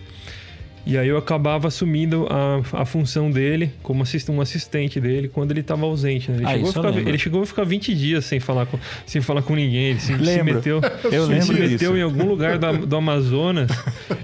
[0.88, 5.49] E aí eu acabava assumindo a, a função dele como assist, um assistente dele quando
[5.49, 6.30] ele estava ausente.
[6.30, 6.38] Né?
[6.38, 9.41] Ele, Ah, chegou ficar, ele chegou a ficar 20 dias sem falar com, sem falar
[9.41, 9.86] com ninguém.
[9.89, 10.80] Ele se, se meteu,
[11.11, 11.97] Eu se lembro meteu disso.
[11.97, 13.72] em algum lugar do, do Amazonas.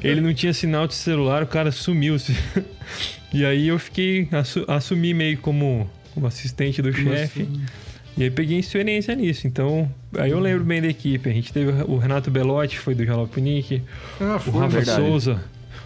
[0.03, 2.35] ele não tinha sinal de celular, o cara sumiu-se.
[3.33, 7.47] E aí eu fiquei, assu, assumi meio como, como assistente do chefe.
[8.17, 9.47] E aí peguei experiência nisso.
[9.47, 11.29] Então, aí eu lembro bem da equipe.
[11.29, 13.81] A gente teve o Renato Belotti, foi do Jalopnik.
[14.19, 14.53] Ah, O foi.
[14.59, 15.01] Rafa verdade.
[15.01, 15.41] Souza,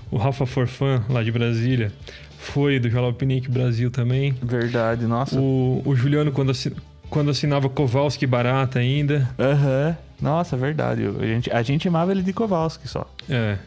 [0.09, 1.91] o Rafa Forfan, lá de Brasília,
[2.39, 4.33] foi do Jalopnik Brasil também.
[4.41, 5.39] Verdade, nossa.
[5.39, 6.73] O, o Juliano, quando, assi-
[7.11, 9.29] quando assinava Kowalski Barata ainda.
[9.37, 9.95] Aham.
[10.19, 11.03] Nossa, verdade.
[11.19, 13.07] A gente, a gente amava ele de Kowalski só.
[13.29, 13.57] É.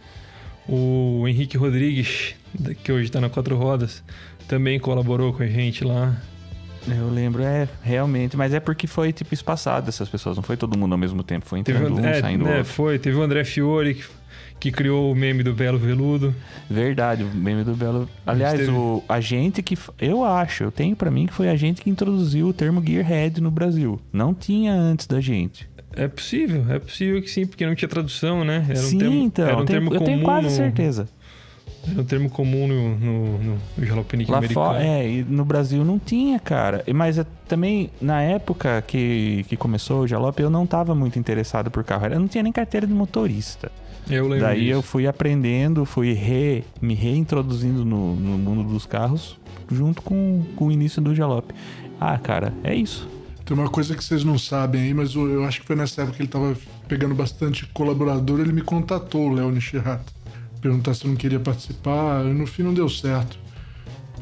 [0.69, 2.35] O Henrique Rodrigues,
[2.83, 4.03] que hoje tá na Quatro Rodas,
[4.47, 6.17] também colaborou com a gente lá.
[6.87, 8.37] Eu lembro, é, realmente.
[8.37, 10.37] Mas é porque foi, tipo, espaçado essas pessoas.
[10.37, 11.45] Não foi todo mundo ao mesmo tempo.
[11.47, 12.73] Foi Teve, entrando um, é, saindo né, outro.
[12.73, 12.99] foi.
[12.99, 14.05] Teve o André Fiore, que,
[14.59, 16.35] que criou o meme do Belo Veludo.
[16.71, 18.09] Verdade, o meme do Belo.
[18.27, 19.77] Aliás, teve- o, a gente que.
[20.01, 23.39] Eu acho, eu tenho pra mim que foi a gente que introduziu o termo Gearhead
[23.43, 24.01] no Brasil.
[24.11, 25.69] Não tinha antes da gente.
[25.95, 28.65] É possível, é possível que sim, porque não tinha tradução, né?
[28.69, 29.45] Era um Sim, termo, então.
[29.47, 31.09] era um tenho- termo eu comum tenho quase no- certeza.
[31.91, 33.53] Era um termo comum no, no, no,
[34.29, 34.49] Lá americano.
[34.53, 36.83] fora, é, e no Brasil não tinha, cara.
[36.87, 41.19] E- Mas é, também, na época que, que começou o Jalop, eu não tava muito
[41.19, 42.07] interessado por carro.
[42.07, 43.71] Eu não tinha nem carteira de motorista.
[44.11, 44.73] Eu lembro Daí disso.
[44.73, 49.39] eu fui aprendendo, fui re- me reintroduzindo no, no mundo dos carros
[49.71, 51.51] junto com, com o início do Jalop.
[52.01, 53.07] Ah, cara, é isso.
[53.45, 56.03] Tem uma coisa que vocês não sabem aí, mas eu eu acho que foi nessa
[56.03, 56.55] época que ele tava
[56.87, 60.05] pegando bastante colaborador, ele me contatou, o Léo Nishihata.
[60.61, 63.39] Perguntar se eu não queria participar, e no fim não deu certo.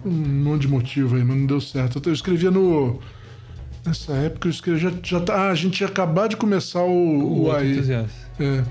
[0.05, 2.01] Um monte de motivo aí, mas não deu certo.
[2.07, 3.01] Eu escrevia no.
[3.85, 4.91] Nessa época eu escrevia.
[4.91, 7.79] Já, já ah, a gente ia acabar de começar o, o o, AI.
[8.39, 8.63] É.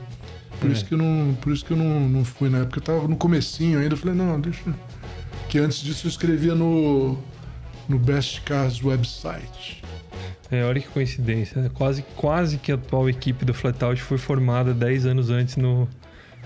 [0.60, 0.74] Por É.
[0.74, 2.78] isso que eu não, por isso que eu não, não fui na época.
[2.80, 3.94] Eu tava no comecinho ainda.
[3.94, 4.62] Eu falei, não, deixa.
[5.50, 7.18] Que antes disso eu escrevia no.
[7.88, 9.84] No Best Cars website.
[10.50, 11.62] É, olha que coincidência.
[11.62, 11.70] né?
[11.74, 15.88] Quase, quase que a atual equipe do Flatout foi formada 10 anos antes no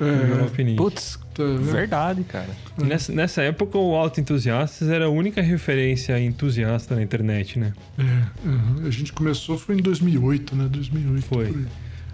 [0.01, 0.75] É.
[0.75, 2.49] Putz, tá verdade, cara.
[2.77, 7.73] E Nessa, nessa época, o Auto Entusiastas era a única referência entusiasta na internet, né?
[7.97, 8.87] É, uhum.
[8.87, 10.67] A gente começou foi em 2008, né?
[10.69, 11.25] 2008.
[11.25, 11.65] Foi.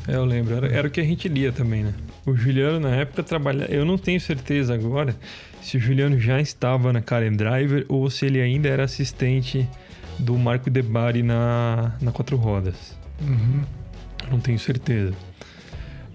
[0.08, 0.56] É, eu lembro.
[0.56, 1.94] Era, era o que a gente lia também, né?
[2.26, 3.72] O Juliano, na época, trabalhava...
[3.72, 5.16] Eu não tenho certeza agora
[5.62, 9.68] se o Juliano já estava na Karen Driver ou se ele ainda era assistente
[10.20, 12.96] do Marco Debari na, na Quatro Rodas.
[13.22, 13.64] Uhum.
[14.32, 15.14] Não tenho certeza.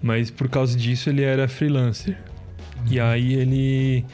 [0.01, 2.17] Mas por causa disso ele era freelancer.
[2.89, 4.05] E aí ele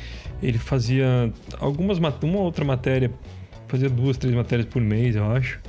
[0.43, 3.09] ele fazia algumas uma outra matéria,
[3.67, 5.59] fazia duas, três matérias por mês, eu acho.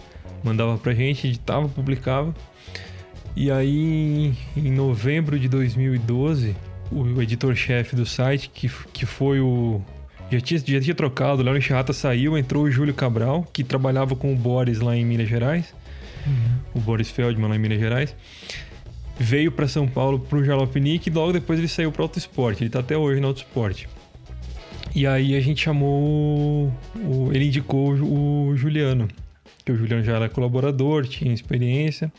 [0.43, 2.35] Mandava pra gente, editava, publicava.
[3.37, 6.57] E aí em novembro de 2012,
[6.91, 9.81] o editor-chefe do site, que, que foi o
[10.31, 14.15] já tinha, já tinha trocado, o Léo Nishihata saiu, entrou o Júlio Cabral, que trabalhava
[14.15, 15.75] com o Boris lá em Minas Gerais.
[16.75, 18.15] O Boris Feldman lá em Minas Gerais
[19.19, 22.63] veio para São Paulo pro Jalopnik e logo depois ele saiu para Auto Esporte.
[22.63, 23.89] Ele tá até hoje no Auto Esporte.
[24.95, 26.73] E aí a gente chamou.
[26.97, 29.09] o- ele indicou o, o Juliano.
[29.65, 32.11] Que o Juliano já era colaborador, tinha experiência.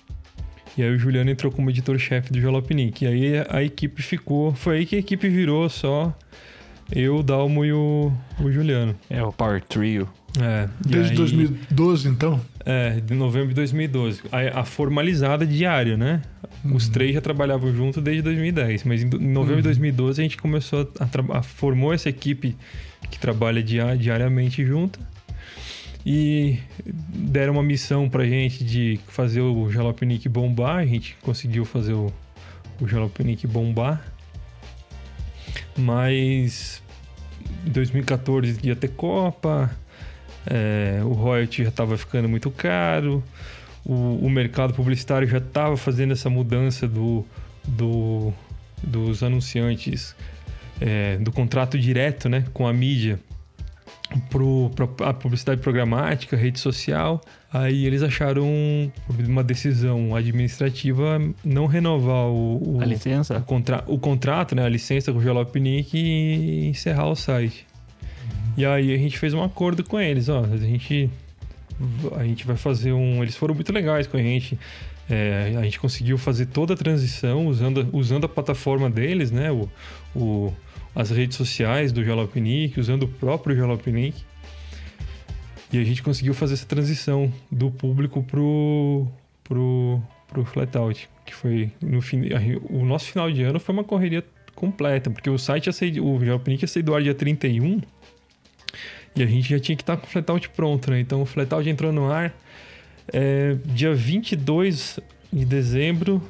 [0.78, 3.04] E aí o Juliano entrou como editor-chefe do Jalopnik.
[3.04, 4.54] E aí a equipe ficou.
[4.54, 6.16] Foi aí que a equipe virou só
[6.92, 8.96] eu, o Dalmo e o, o Juliano.
[9.10, 10.08] É o Power Trio.
[10.40, 12.40] É, Desde aí- 2012, então?
[12.72, 14.22] É, de novembro de 2012.
[14.32, 16.22] A, a formalizada diária, né?
[16.76, 20.38] Os três já trabalhavam junto desde 2010, mas em, em novembro de 2012 a gente
[20.38, 22.56] começou a, a formou essa equipe
[23.10, 25.00] que trabalha dia- diariamente junta
[26.06, 26.60] e
[27.14, 30.78] deram uma missão pra gente de fazer o Jalopnik bombar.
[30.78, 32.12] A gente conseguiu fazer o,
[32.82, 34.02] o Jalopnik bombar,
[35.78, 36.82] mas
[37.66, 39.72] em 2014 ia ter Copa,
[40.50, 43.24] é, o royalty já estava ficando muito caro,
[43.86, 47.26] o, o mercado publicitário já estava fazendo essa mudança do,
[47.68, 48.34] do-
[48.84, 50.16] dos anunciantes
[50.82, 53.20] é, do contrato direto né, com a mídia
[54.30, 57.22] para a publicidade programática, rede social.
[57.54, 58.48] Aí eles acharam,
[59.28, 63.38] uma decisão administrativa, não renovar o, o- A licença?
[63.38, 67.68] o, contra o contrato, né, a licença com o Jalopnik e encerrar o site.
[68.60, 71.10] E aí a gente fez um acordo com eles, ó, a gente
[72.18, 74.60] a gente vai fazer um, eles foram muito legais com a gente.
[75.10, 79.70] É, a gente conseguiu fazer toda a transição usando, usando a plataforma deles, né, o,
[80.14, 80.54] o-
[80.94, 84.22] as redes sociais do Jalopnik, usando o próprio Jalopnik.
[85.72, 89.08] E a gente conseguiu fazer essa transição do público pro
[89.46, 92.24] pro pro Flatout, que foi no fim,
[92.70, 94.22] o nosso final de ano foi uma correria
[94.54, 97.80] completa, porque o site sair, o Jalopnik ar dia 31
[99.22, 101.00] e a gente já tinha que estar com o Flatout pronto, né?
[101.00, 102.34] Então o Flatout entrou no ar
[103.12, 105.00] é, dia 22
[105.32, 106.22] de dezembro,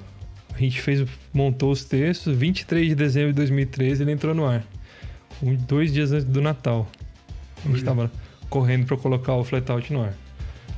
[0.54, 4.64] a gente fez, montou os textos, 23 de dezembro de 2013 ele entrou no ar.
[5.42, 6.88] Um, dois dias antes do Natal.
[7.64, 8.12] A gente estava
[8.50, 10.14] correndo para colocar o Flatout no ar.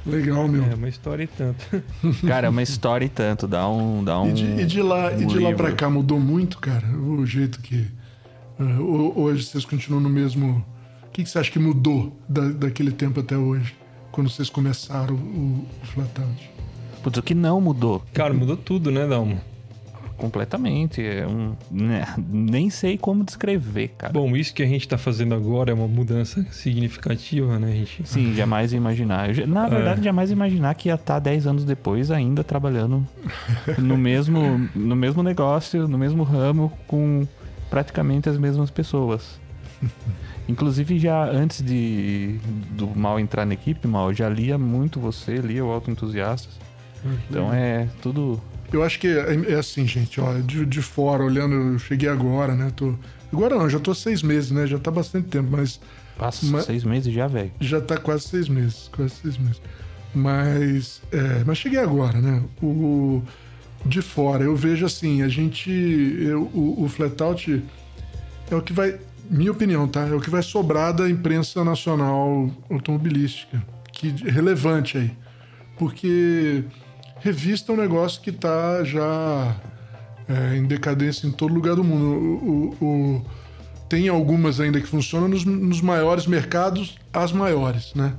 [0.06, 0.64] Legal, meu.
[0.64, 1.84] É uma história e tanto.
[2.28, 3.48] Cara, é uma história e tanto.
[3.48, 4.04] Dá um.
[4.04, 5.64] Dá um E de, e de lá, um e de lá livro.
[5.64, 6.88] pra cá mudou muito, cara?
[6.88, 7.86] O jeito que.
[8.60, 10.66] ho- hoje vocês continuam no mesmo.
[11.12, 13.76] O que, que você acha que mudou da, daquele tempo até hoje?
[14.14, 16.50] Quando vocês começaram o, o Flatout?
[17.04, 18.02] Putz, o que não mudou?
[18.14, 19.38] Cara, mudou tudo, né, Dalmo?
[20.16, 21.06] Completamente.
[21.06, 21.54] É um...
[21.70, 24.14] né, Nem sei como descrever, cara.
[24.14, 28.08] Bom, isso que a gente tá fazendo agora é uma mudança significativa, né, gente?
[28.08, 29.38] Sim, jamais imaginar.
[29.38, 33.06] Eu na verdade, jamais ia imaginar que ia estar 10 anos depois ainda trabalhando
[33.78, 37.28] no mesmo, no mesmo negócio, no mesmo ramo, com
[37.70, 39.42] praticamente as mesmas pessoas.
[40.52, 42.38] Inclusive, já antes de
[42.72, 46.54] do Mal entrar na equipe, Mal, eu já lia muito você, lia o Auto Entusiastas.
[47.30, 48.40] Então é tudo.
[48.72, 52.54] Eu acho que é, é assim, gente, ó, de, de fora, olhando, eu cheguei agora,
[52.56, 52.72] né?
[52.76, 52.94] Tô,
[53.34, 54.68] agora não, já tô seis meses, né?
[54.68, 55.80] Já tá bastante tempo, mas
[56.18, 57.52] Passa Mas- seis meses já, velho.
[57.60, 59.60] já tá quase seis meses, quase seis meses.
[60.14, 62.44] Mas, é, mas cheguei agora, né?
[62.62, 63.24] O,
[63.86, 67.64] de fora, eu vejo assim, a gente, eu, o, o Flatout
[68.52, 69.00] é o que vai,
[69.32, 70.08] minha opinião, tá?
[70.08, 73.62] É o que vai sobrar da imprensa nacional automobilística,
[73.94, 75.12] que relevante aí,
[75.78, 76.64] porque
[77.20, 79.56] revista é um negócio que tá já
[80.28, 82.06] é, em decadência em todo lugar do mundo.
[82.06, 83.26] O, o- o-
[83.90, 88.14] tem algumas ainda que funcionam nos, nos maiores mercados, as maiores, né?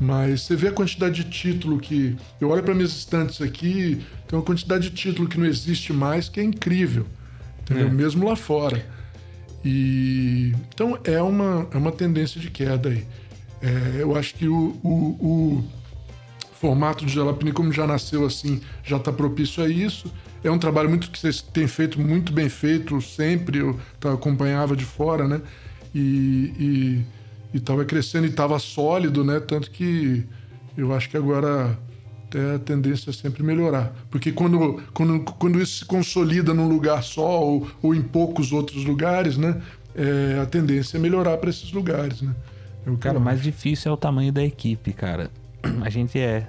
[0.00, 2.16] Mas você vê a quantidade de título que.
[2.40, 6.28] Eu olho para minhas estantes aqui, tem uma quantidade de título que não existe mais,
[6.28, 7.06] que é incrível.
[7.62, 7.86] Entendeu?
[7.86, 7.90] É.
[7.90, 8.84] Mesmo lá fora.
[9.66, 10.54] E.
[10.72, 13.04] Então é uma, é uma tendência de queda aí.
[13.60, 15.64] É, eu acho que o, o, o
[16.60, 20.12] formato de Jalapeni, como já nasceu assim, já está propício a isso.
[20.44, 23.58] É um trabalho muito que vocês têm feito, muito bem feito, sempre.
[23.58, 25.42] Eu acompanhava de fora, né?
[25.92, 27.02] E
[27.52, 29.40] estava crescendo e estava sólido, né?
[29.40, 30.24] Tanto que
[30.76, 31.76] eu acho que agora
[32.36, 33.92] até a tendência é sempre melhorar.
[34.10, 38.84] Porque quando, quando, quando isso se consolida num lugar só ou, ou em poucos outros
[38.84, 39.60] lugares, né?
[39.94, 42.34] É, a tendência é melhorar para esses lugares, né?
[42.86, 45.30] É o Cara, o mais difícil é o tamanho da equipe, cara.
[45.82, 46.46] A gente é.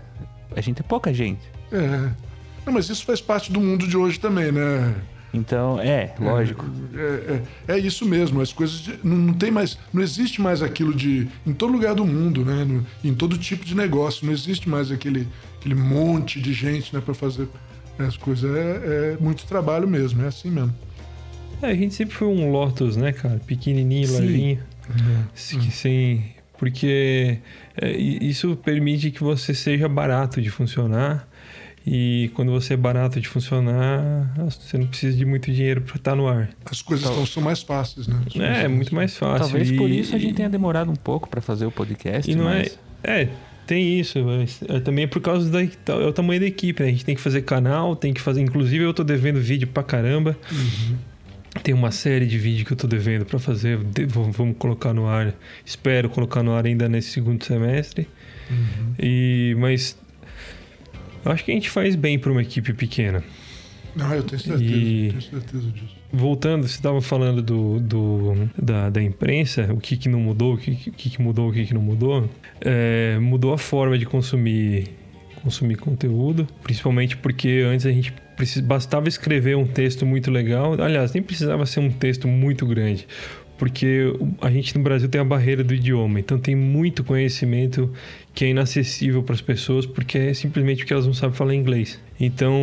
[0.56, 1.42] A gente é pouca gente.
[1.72, 2.10] É.
[2.66, 4.94] Não, mas isso faz parte do mundo de hoje também, né?
[5.34, 6.66] Então, é, lógico.
[6.96, 10.62] É, é, é isso mesmo, as coisas de- não, não tem mais, não existe mais
[10.62, 12.64] aquilo de em todo lugar do mundo, né?
[12.64, 15.28] No- em todo tipo de negócio, não existe mais aquele,
[15.68, 17.47] aquele monte de gente, né, para fazer
[17.99, 18.49] as coisas.
[18.55, 20.74] É, é muito trabalho mesmo, é assim mesmo.
[21.61, 23.39] É, a gente sempre foi um Lotus, né, cara?
[23.45, 24.59] Pequenininho, levinho.
[25.34, 26.24] Sim, sim.
[26.57, 27.39] Porque
[27.80, 31.28] é, isso permite que você seja barato de funcionar.
[31.89, 36.15] E quando você é barato de funcionar, você não precisa de muito dinheiro para estar
[36.15, 36.49] no ar.
[36.70, 38.22] As coisas então, são mais fáceis, né?
[38.28, 39.39] As É, é muito mais fácil.
[39.39, 42.36] Talvez por E- isso a gente tenha demorado um pouco pra fazer o podcast, E
[42.36, 42.78] não mas...
[43.03, 43.22] é.
[43.22, 43.30] É,
[43.68, 46.89] tem isso, mas é, também é por causa da, é o tamanho da equipe, né?
[46.89, 48.41] A gente tem que fazer canal, tem que fazer.
[48.41, 50.36] Inclusive, eu tô devendo vídeo pra caramba.
[51.63, 53.78] Tem uma série de vídeos que eu tô devendo pra fazer.
[53.84, 55.34] de- v- vamos colocar no ar.
[55.65, 58.07] Espero colocar no ar ainda nesse segundo semestre.
[58.99, 59.97] E, mas.
[61.26, 63.24] Acho que a gente faz bem pra uma equipe pequena.
[63.98, 65.95] Não, eu tenho certeza, E- tenho certeza disso.
[66.14, 70.58] Voltando, você estava falando do, do- da, da imprensa, o que, que não mudou, o
[70.58, 72.30] que, que, que mudou, o que, que não mudou.
[72.62, 74.88] É, mudou a forma de consumir,
[75.43, 80.80] consumir conteúdo, principalmente porque antes a gente precis, bastava escrever um texto muito legal.
[80.82, 83.08] Aliás, nem precisava ser um texto muito grande,
[83.58, 87.91] porque a gente no Brasil tem a barreira do idioma, então tem muito conhecimento
[88.34, 91.99] que é inacessível para as pessoas porque é simplesmente porque elas não sabem falar inglês.
[92.20, 92.53] Então,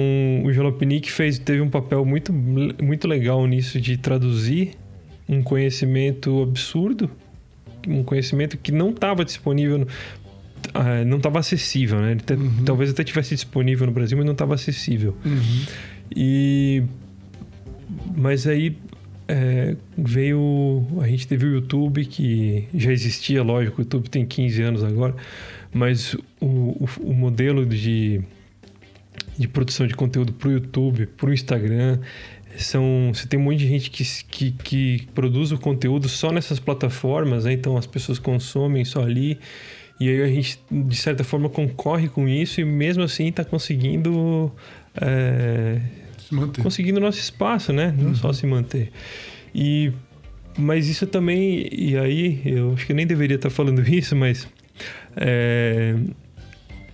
[0.45, 4.73] o Jalopnik fez teve um papel muito muito legal nisso de traduzir
[5.29, 7.11] um conhecimento absurdo,
[7.89, 9.89] um conhecimento que não estava disponível no,
[10.75, 12.15] ah, não estava acessível, né?
[12.17, 15.17] Te- Talvez até tivesse disponível no Brasil, mas não estava acessível.
[16.15, 16.83] E
[18.17, 18.77] mas aí
[19.27, 20.87] é, veio.
[21.01, 25.15] A gente teve o YouTube, que já existia, lógico, o YouTube tem 15 anos agora,
[25.73, 28.21] mas o, o, o modelo de,
[29.39, 32.01] de produção de conteúdo para o YouTube, para o Instagram,
[32.57, 33.11] são.
[33.15, 37.45] Você tem um monte de gente que, que, que produz o conteúdo só nessas plataformas,
[37.45, 37.53] né?
[37.53, 39.39] então as pessoas consomem só ali.
[40.01, 44.53] E aí a gente, de certa forma, concorre com isso e mesmo assim está conseguindo.
[45.01, 45.81] é,
[46.29, 46.63] Se manter.
[46.63, 47.95] conseguindo nosso espaço, né?
[47.97, 48.91] Não só se manter.
[49.55, 49.93] E
[50.57, 54.49] mas isso também e aí eu acho que nem deveria estar falando isso, mas
[55.17, 55.95] é,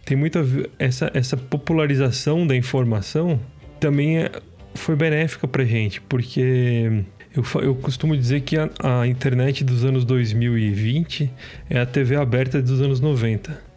[0.05, 0.45] tem muita
[0.79, 3.41] essa essa popularização da informação
[3.79, 4.31] também é,
[4.75, 7.05] foi benéfica para gente, porque
[7.35, 11.31] eu, eu costumo dizer que a, a, internet dos anos 2020
[11.69, 13.70] é a TV aberta dos anos 90.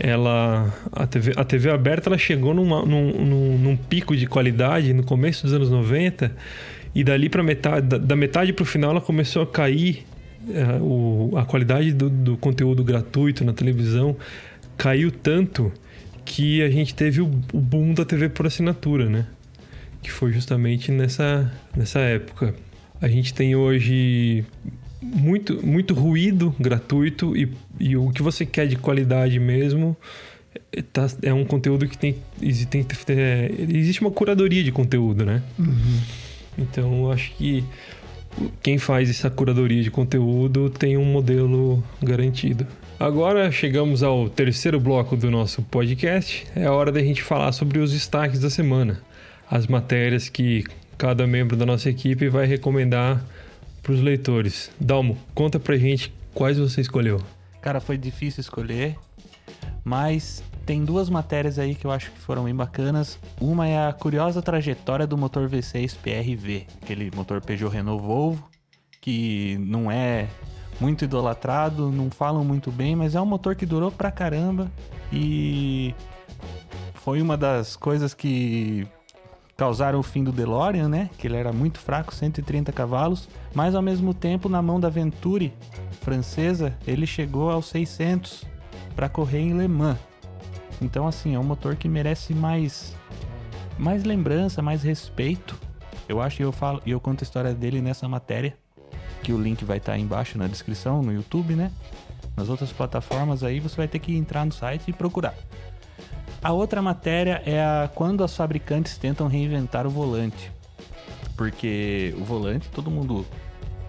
[0.00, 4.92] Ela, a, TV, a TV aberta ela chegou numa, num, num, num pico de qualidade
[4.92, 6.34] no começo dos anos 90
[6.94, 10.06] e dali para metade, da, da metade para o final ela começou a cair
[10.50, 14.16] é, o, a qualidade do, do conteúdo gratuito na televisão
[14.76, 15.72] caiu tanto
[16.24, 19.26] que a gente teve o, o boom da TV por assinatura, né?
[20.02, 22.54] Que foi justamente nessa, nessa época.
[23.00, 24.44] A gente tem hoje
[25.00, 29.96] muito, muito ruído gratuito e, e o que você quer de qualidade mesmo
[30.72, 32.16] é, tá, é um conteúdo que tem,
[32.70, 35.42] tem é, existe uma curadoria de conteúdo, né?
[35.58, 36.00] Uhum.
[36.58, 37.64] Então eu acho que
[38.62, 42.66] quem faz essa curadoria de conteúdo tem um modelo garantido.
[42.98, 46.46] Agora chegamos ao terceiro bloco do nosso podcast.
[46.54, 49.00] É hora da gente falar sobre os destaques da semana,
[49.48, 50.64] as matérias que
[50.96, 53.24] cada membro da nossa equipe vai recomendar
[53.92, 54.70] os leitores.
[54.80, 57.20] Dalmo, conta pra gente quais você escolheu.
[57.60, 58.96] Cara, foi difícil escolher,
[59.84, 63.18] mas tem duas matérias aí que eu acho que foram bem bacanas.
[63.40, 68.48] Uma é a curiosa trajetória do motor V6 PRV, aquele motor Peugeot Renault Volvo,
[69.00, 70.28] que não é
[70.80, 74.70] muito idolatrado, não falam muito bem, mas é um motor que durou pra caramba
[75.12, 75.94] e
[76.94, 78.86] foi uma das coisas que
[79.58, 81.10] causaram o fim do DeLorean, né?
[81.18, 85.52] Que ele era muito fraco, 130 cavalos, mas ao mesmo tempo na mão da Venturi
[86.00, 88.44] francesa, ele chegou aos 600
[88.94, 89.98] para correr em Le Mans.
[90.80, 92.94] Então assim, é um motor que merece mais
[93.76, 95.58] mais lembrança, mais respeito.
[96.08, 98.56] Eu acho que eu falo e eu conto a história dele nessa matéria,
[99.24, 101.72] que o link vai estar tá embaixo na descrição no YouTube, né?
[102.36, 105.34] Nas outras plataformas aí você vai ter que entrar no site e procurar.
[106.42, 110.52] A outra matéria é a quando as fabricantes tentam reinventar o volante.
[111.36, 113.26] Porque o volante, todo mundo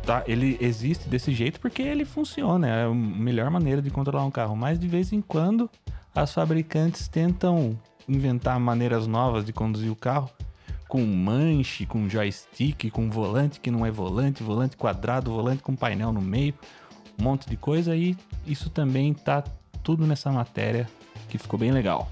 [0.03, 4.31] tá, ele existe desse jeito porque ele funciona, é a melhor maneira de controlar um
[4.31, 5.69] carro, mas de vez em quando
[6.13, 7.77] as fabricantes tentam
[8.07, 10.29] inventar maneiras novas de conduzir o carro
[10.87, 16.11] com manche, com joystick, com volante que não é volante, volante quadrado, volante com painel
[16.11, 16.55] no meio,
[17.19, 19.43] um monte de coisa e isso também tá
[19.83, 20.89] tudo nessa matéria
[21.29, 22.09] que ficou bem legal.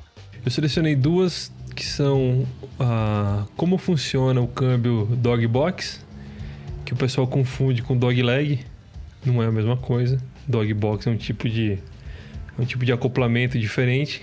[0.48, 2.48] Eu selecionei duas que são
[2.80, 6.02] uh, como funciona o câmbio dog box,
[6.86, 8.62] que o pessoal confunde com dog leg,
[9.26, 10.18] não é a mesma coisa.
[10.48, 11.74] Dog box é um tipo de
[12.58, 14.22] é um tipo de acoplamento diferente.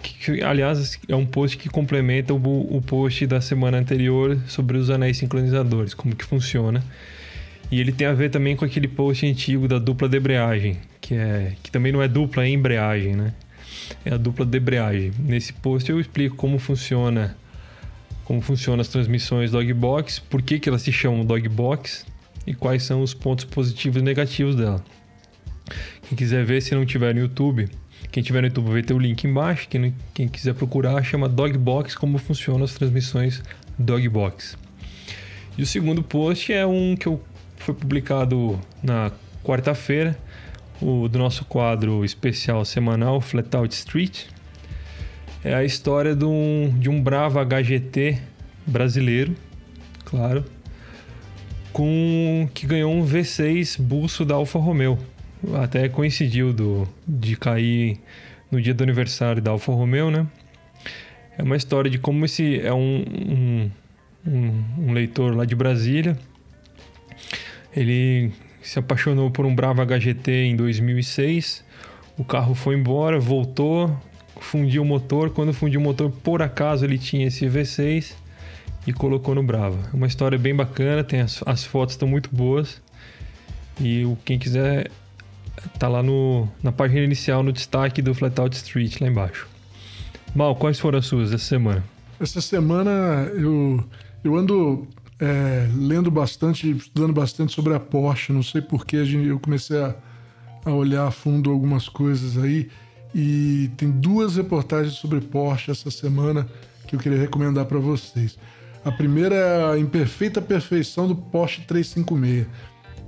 [0.00, 4.78] Que, que, aliás, é um post que complementa o, o post da semana anterior sobre
[4.78, 6.84] os anéis sincronizadores, como que funciona.
[7.68, 11.14] E ele tem a ver também com aquele post antigo da dupla de embreagem, que,
[11.14, 13.34] é, que também não é dupla, é embreagem, né?
[14.04, 15.12] É a dupla de embreagem.
[15.18, 17.36] Nesse post eu explico como funciona
[18.24, 22.04] como funcionam as transmissões Dogbox, por que, que elas se chamam Dogbox
[22.46, 24.84] e quais são os pontos positivos e negativos dela.
[26.06, 27.70] Quem quiser ver, se não tiver no YouTube,
[28.10, 29.66] quem tiver no YouTube vai ter o link embaixo.
[29.68, 33.42] Quem, quem quiser procurar, chama Dogbox, como funcionam as transmissões
[33.78, 34.56] Dogbox.
[35.56, 37.22] E o segundo post é um que eu,
[37.56, 39.10] foi publicado na
[39.42, 40.18] quarta-feira,
[40.80, 44.24] o do nosso quadro especial semanal Flatout Street.
[45.44, 48.18] É a história de um, de um bravo HGT
[48.66, 49.34] brasileiro,
[50.04, 50.44] claro,
[51.72, 54.98] com que ganhou um V6 buço da Alfa Romeo.
[55.54, 58.00] Até coincidiu do, de cair
[58.50, 60.26] no dia do aniversário da Alfa Romeo, né?
[61.36, 63.70] É uma história de como esse é um, um,
[64.26, 66.18] um, um leitor lá de Brasília.
[67.76, 68.32] Ele
[68.68, 71.64] se apaixonou por um Brava HGT em 2006.
[72.18, 73.98] O carro foi embora, voltou,
[74.40, 75.30] fundiu o motor.
[75.30, 78.12] Quando fundiu o motor, por acaso ele tinha esse V6
[78.86, 79.78] e colocou no Brava.
[79.90, 82.82] É uma história bem bacana, tem as, as fotos estão muito boas.
[83.80, 84.90] E o, quem quiser
[85.78, 89.48] tá lá no, na página inicial, no destaque do Flatout Street, lá embaixo.
[90.34, 91.82] Mal, quais foram as suas essa semana?
[92.20, 93.82] Essa semana eu,
[94.22, 94.86] eu ando
[95.20, 98.32] é, lendo bastante, estudando bastante sobre a Porsche.
[98.32, 99.94] Não sei porque eu comecei a,
[100.64, 102.68] a olhar a fundo algumas coisas aí.
[103.14, 106.46] E tem duas reportagens sobre Porsche essa semana
[106.86, 108.38] que eu queria recomendar para vocês.
[108.84, 112.46] A primeira é a imperfeita perfeição do Porsche 356.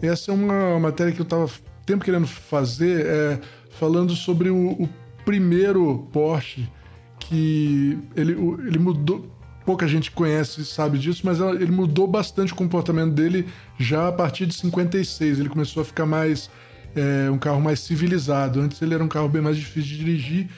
[0.03, 1.49] Essa é uma matéria que eu estava
[1.85, 3.41] tempo querendo fazer, é,
[3.71, 4.89] falando sobre o, o
[5.25, 6.69] primeiro Porsche
[7.19, 9.31] que ele, ele mudou
[9.65, 13.47] pouca gente conhece e sabe disso, mas ele mudou bastante o comportamento dele
[13.79, 15.41] já a partir de 56.
[15.41, 16.51] Ele começou a ficar mais
[16.95, 18.61] é, um carro mais civilizado.
[18.61, 20.49] Antes ele era um carro bem mais difícil de dirigir,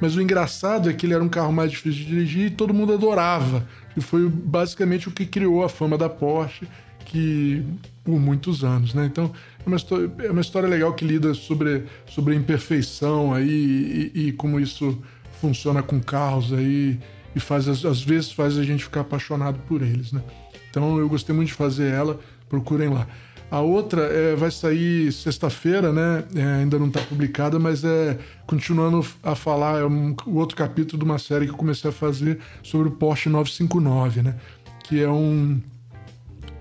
[0.00, 2.72] mas o engraçado é que ele era um carro mais difícil de dirigir e todo
[2.72, 3.66] mundo adorava.
[3.96, 6.66] E foi basicamente o que criou a fama da Porsche,
[7.04, 7.64] que
[8.04, 9.06] por muitos anos, né?
[9.06, 9.32] Então
[9.64, 14.28] é uma história, é uma história legal que lida sobre, sobre a imperfeição aí e,
[14.28, 14.98] e como isso
[15.40, 16.98] funciona com carros aí
[17.34, 20.22] e faz às vezes faz a gente ficar apaixonado por eles, né?
[20.70, 22.18] Então eu gostei muito de fazer ela,
[22.48, 23.06] procurem lá.
[23.50, 26.24] A outra é, vai sair sexta-feira, né?
[26.36, 28.16] É, ainda não está publicada, mas é
[28.46, 31.92] continuando a falar, é um, o outro capítulo de uma série que eu comecei a
[31.92, 34.36] fazer sobre o Porsche 959, né?
[34.84, 35.60] Que é um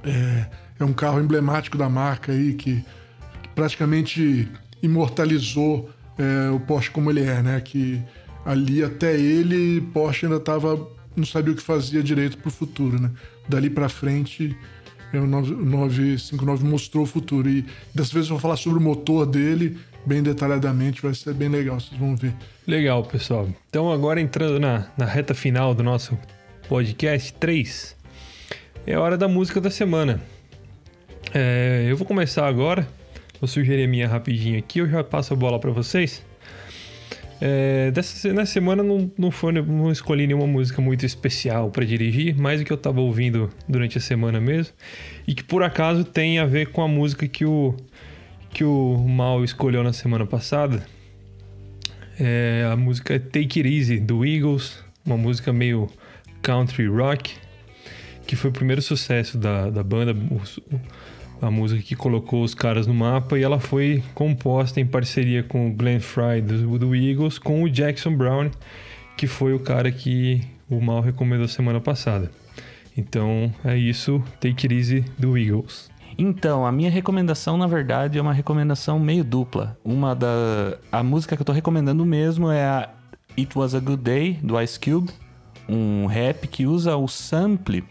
[0.04, 0.48] é,
[0.80, 2.78] é um carro emblemático da marca aí que,
[3.44, 4.50] que praticamente
[4.82, 7.62] imortalizou é, o Porsche como ele é, né?
[7.62, 8.02] Que
[8.50, 13.00] ali até ele, Porsche ainda tava não sabia o que fazia direito para o futuro,
[13.00, 13.12] né?
[13.48, 14.56] Dali para frente
[15.14, 17.48] o 959 mostrou o futuro.
[17.50, 21.50] E dessa vez eu vou falar sobre o motor dele bem detalhadamente, vai ser bem
[21.50, 22.34] legal, vocês vão ver.
[22.66, 23.50] Legal, pessoal.
[23.70, 26.18] Então, agora entrando na, na reta final do nosso
[26.68, 27.96] podcast 3,
[28.88, 30.22] é hora da música da semana.
[31.34, 32.88] É, eu vou começar agora,
[33.40, 36.24] vou sugerir a minha rapidinho aqui, eu já passo a bola para vocês.
[37.42, 42.36] É, dessa, nessa semana não, não, foi, não escolhi nenhuma música muito especial para dirigir,
[42.36, 44.74] mais o que eu tava ouvindo durante a semana mesmo.
[45.28, 47.76] E que por acaso tem a ver com a música que o,
[48.50, 50.86] que o Mal escolheu na semana passada.
[52.20, 55.88] É, a música Take It Easy do Eagles, uma música meio
[56.42, 57.36] country rock,
[58.28, 60.12] que foi o primeiro sucesso da, da banda.
[60.14, 60.42] O,
[61.42, 65.70] a música que colocou os caras no mapa e ela foi composta em parceria com
[65.70, 68.50] o Glenn Fry do, do Eagles com o Jackson Brown,
[69.16, 72.32] que foi o cara que o Mal recomendou semana passada.
[72.96, 75.90] Então é isso, Take It Easy do Eagles.
[76.18, 79.78] Então, a minha recomendação, na verdade, é uma recomendação meio dupla.
[79.86, 80.78] Uma da.
[80.92, 82.90] A música que eu tô recomendando mesmo é a
[83.38, 85.10] It Was a Good Day, do Ice Cube.
[85.70, 87.86] Um rap que usa o sample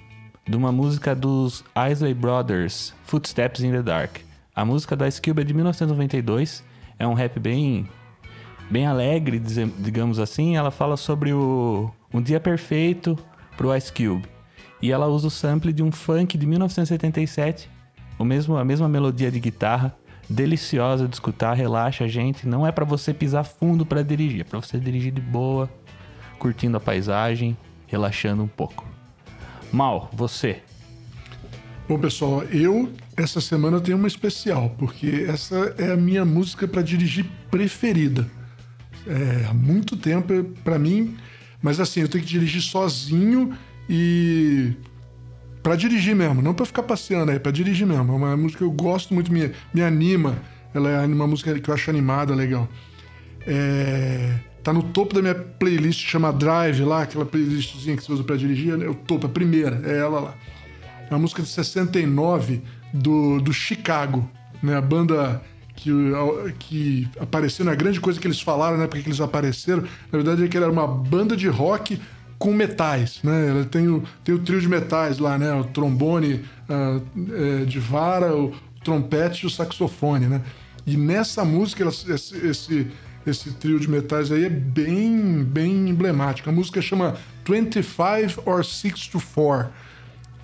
[0.49, 4.17] de uma música dos Isley Brothers, Footsteps in the Dark.
[4.57, 6.65] A música da Cube é de 1992,
[6.99, 7.87] é um rap bem
[8.71, 10.57] bem alegre, digamos assim.
[10.57, 13.19] Ela fala sobre o um dia perfeito
[13.57, 14.27] pro Ice Cube.
[14.81, 17.69] E ela usa o sample de um funk de 1977,
[18.19, 19.95] o mesmo a mesma melodia de guitarra,
[20.31, 24.45] deliciosa de escutar, relaxa a gente, não é para você pisar fundo para dirigir, é
[24.45, 25.69] para você dirigir de boa,
[26.39, 28.98] curtindo a paisagem, relaxando um pouco.
[29.73, 30.63] Mal, você.
[31.89, 36.83] Bom, pessoal, eu essa semana tenho uma especial, porque essa é a minha música para
[36.83, 38.29] dirigir preferida.
[39.07, 41.17] É, há muito tempo para mim,
[41.63, 43.57] mas assim, eu tenho que dirigir sozinho
[43.89, 44.75] e
[45.63, 48.13] para dirigir mesmo, não para ficar passeando, é para dirigir mesmo.
[48.13, 50.39] É uma música que eu gosto muito, me, me anima.
[50.73, 52.69] Ela é uma música que eu acho animada, legal.
[53.47, 54.39] É...
[54.69, 58.37] Tá no topo da minha playlist, chama Drive lá, aquela playlistzinha que você usa para
[58.37, 58.79] dirigir.
[58.83, 60.35] É o topo, a primeira, é ela lá.
[61.09, 62.63] É uma música de 69
[62.93, 64.31] do, do Chicago,
[64.63, 64.77] né?
[64.77, 65.41] A banda
[65.75, 65.91] que,
[66.59, 68.87] que apareceu, na grande coisa que eles falaram, né?
[68.87, 71.99] Porque eles apareceram, na verdade é que era uma banda de rock
[72.39, 73.49] com metais, né?
[73.49, 75.51] Ela tem o, tem o trio de metais lá, né?
[75.55, 77.03] O trombone uh,
[77.63, 78.53] é, de vara, o
[78.85, 80.43] trompete e o saxofone, né?
[80.87, 82.87] E nessa música, ela, esse, esse
[83.31, 86.49] esse trio de metais aí é bem, bem emblemático.
[86.49, 87.17] A música chama
[87.47, 89.71] 25 or 6 to 4.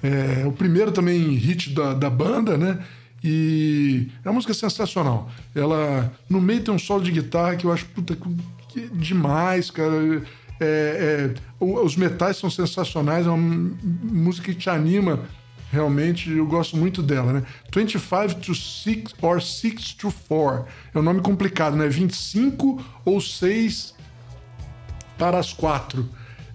[0.03, 2.79] É o primeiro também hit da, da banda, né?
[3.23, 5.31] E é uma música sensacional.
[5.55, 8.17] Ela, no meio tem um solo de guitarra que eu acho puta,
[8.69, 10.23] que demais, cara.
[10.61, 15.21] É, é, os metais são sensacionais, é uma música que te anima
[15.75, 17.43] realmente eu gosto muito dela, né?
[17.75, 20.65] 25 to 6 or 6 to 4.
[20.95, 21.89] É um nome complicado, né?
[21.89, 23.95] 25 ou 6
[25.19, 26.09] para as 4.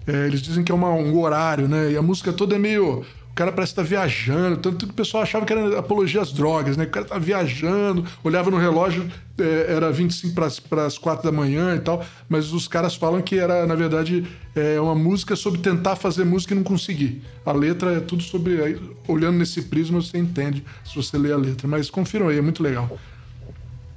[0.06, 1.92] É, eles dizem que é uma, um horário, né?
[1.92, 3.04] E a música toda é meio
[3.40, 6.76] cara parece estar tá viajando, tanto que o pessoal achava que era apologia às drogas,
[6.76, 6.84] né?
[6.84, 10.34] O cara tá viajando, olhava no relógio, é, era 25
[10.68, 14.26] para as 4 da manhã e tal, mas os caras falam que era, na verdade,
[14.54, 17.22] é uma música sobre tentar fazer música e não conseguir.
[17.46, 18.62] A letra é tudo sobre.
[18.62, 18.78] Aí,
[19.08, 21.66] olhando nesse prisma, você entende se você lê a letra.
[21.66, 22.98] Mas confiram aí, é muito legal.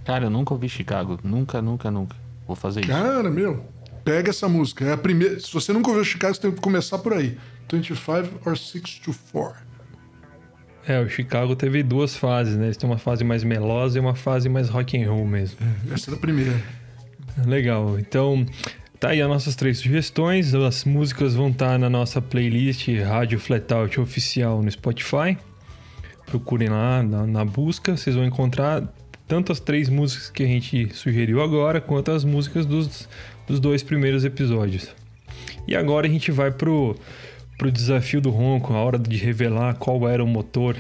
[0.06, 1.20] Cara, eu nunca ouvi Chicago.
[1.22, 2.16] Nunca, nunca, nunca.
[2.48, 2.90] Vou fazer isso.
[2.90, 3.66] Cara, meu,
[4.06, 4.86] pega essa música.
[4.86, 5.38] É a primeira.
[5.38, 7.38] Se você nunca ouviu Chicago, você tem que começar por aí.
[7.72, 9.56] 25 or 6 to 4.
[10.86, 12.66] É, o Chicago teve duas fases, né?
[12.66, 15.58] Eles têm uma fase mais melosa e uma fase mais rock and roll mesmo.
[15.90, 16.62] É, essa é a primeira.
[17.46, 17.98] Legal.
[17.98, 18.46] Então,
[19.04, 20.56] Tá aí as nossas três sugestões.
[20.56, 25.38] As músicas vão estar na nossa playlist Rádio Flatout Oficial no Spotify.
[26.26, 28.82] Procurem lá na, na, busca, vocês vão encontrar
[29.28, 33.10] tanto as três músicas que a gente sugeriu agora, quanto as músicas dos,
[33.46, 34.88] dos dois primeiros episódios.
[35.68, 36.96] E agora a gente vai pro,
[37.58, 40.76] pro desafio do Ronco, a hora de revelar qual era o motor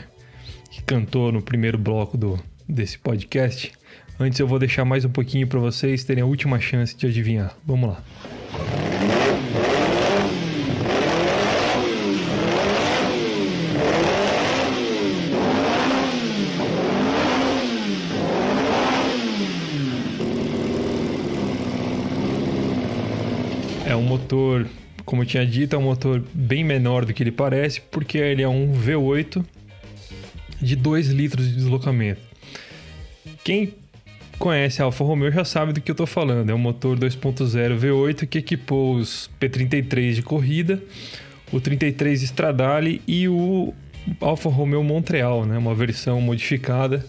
[0.70, 3.72] que cantou no primeiro bloco do, desse podcast.
[4.20, 7.56] Antes eu vou deixar mais um pouquinho para vocês terem a última chance de adivinhar.
[7.66, 8.04] Vamos lá.
[23.86, 24.02] É um
[24.34, 24.66] motor,
[25.06, 28.42] como eu tinha dito, é um motor bem menor do que ele parece, porque ele
[28.42, 29.46] é um V8
[30.60, 32.22] de 2 litros de deslocamento.
[33.44, 33.76] Quem
[34.40, 36.50] conhece a Alfa Romeo já sabe do que eu estou falando.
[36.50, 40.82] É um motor 2.0 V8 que equipou os P33 de corrida,
[41.52, 43.72] o 33 Stradale e o
[44.20, 45.58] Alfa Romeo Montreal, né?
[45.58, 47.06] uma versão modificada,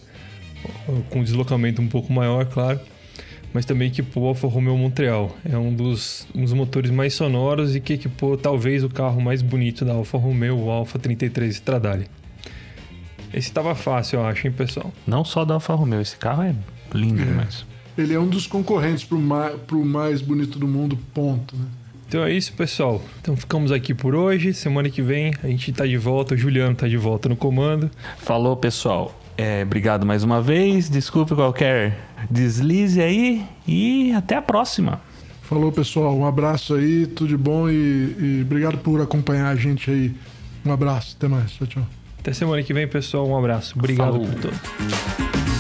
[1.08, 2.80] com deslocamento um pouco maior, claro,
[3.54, 5.34] mas também equipou o Alfa Romeo Montreal.
[5.48, 9.42] É um dos, um dos motores mais sonoros e que equipou talvez o carro mais
[9.42, 12.06] bonito da Alfa Romeo, o Alfa 33 Stradale.
[13.32, 14.92] Esse estava fácil, eu acho, hein, pessoal?
[15.06, 16.54] Não só da Alfa Romeo, esse carro é
[16.92, 17.24] lindo é.
[17.24, 17.64] demais.
[17.96, 21.66] Ele é um dos concorrentes pro mais, pro mais bonito do mundo, ponto, né?
[22.08, 23.00] Então é isso, pessoal.
[23.20, 24.52] Então ficamos aqui por hoje.
[24.52, 26.34] Semana que vem a gente tá de volta.
[26.34, 27.90] O Juliano tá de volta no comando.
[28.18, 29.18] Falou, pessoal.
[29.36, 30.88] É, obrigado mais uma vez.
[30.88, 33.44] Desculpe qualquer deslize aí.
[33.66, 35.00] E até a próxima.
[35.42, 36.16] Falou, pessoal.
[36.16, 37.06] Um abraço aí.
[37.06, 37.68] Tudo de bom.
[37.68, 40.14] E, e obrigado por acompanhar a gente aí.
[40.64, 41.14] Um abraço.
[41.18, 41.52] Até mais.
[41.52, 41.86] Tchau, tchau.
[42.18, 43.28] Até semana que vem, pessoal.
[43.28, 43.74] Um abraço.
[43.78, 44.26] Obrigado Falou.
[44.26, 45.53] por tudo.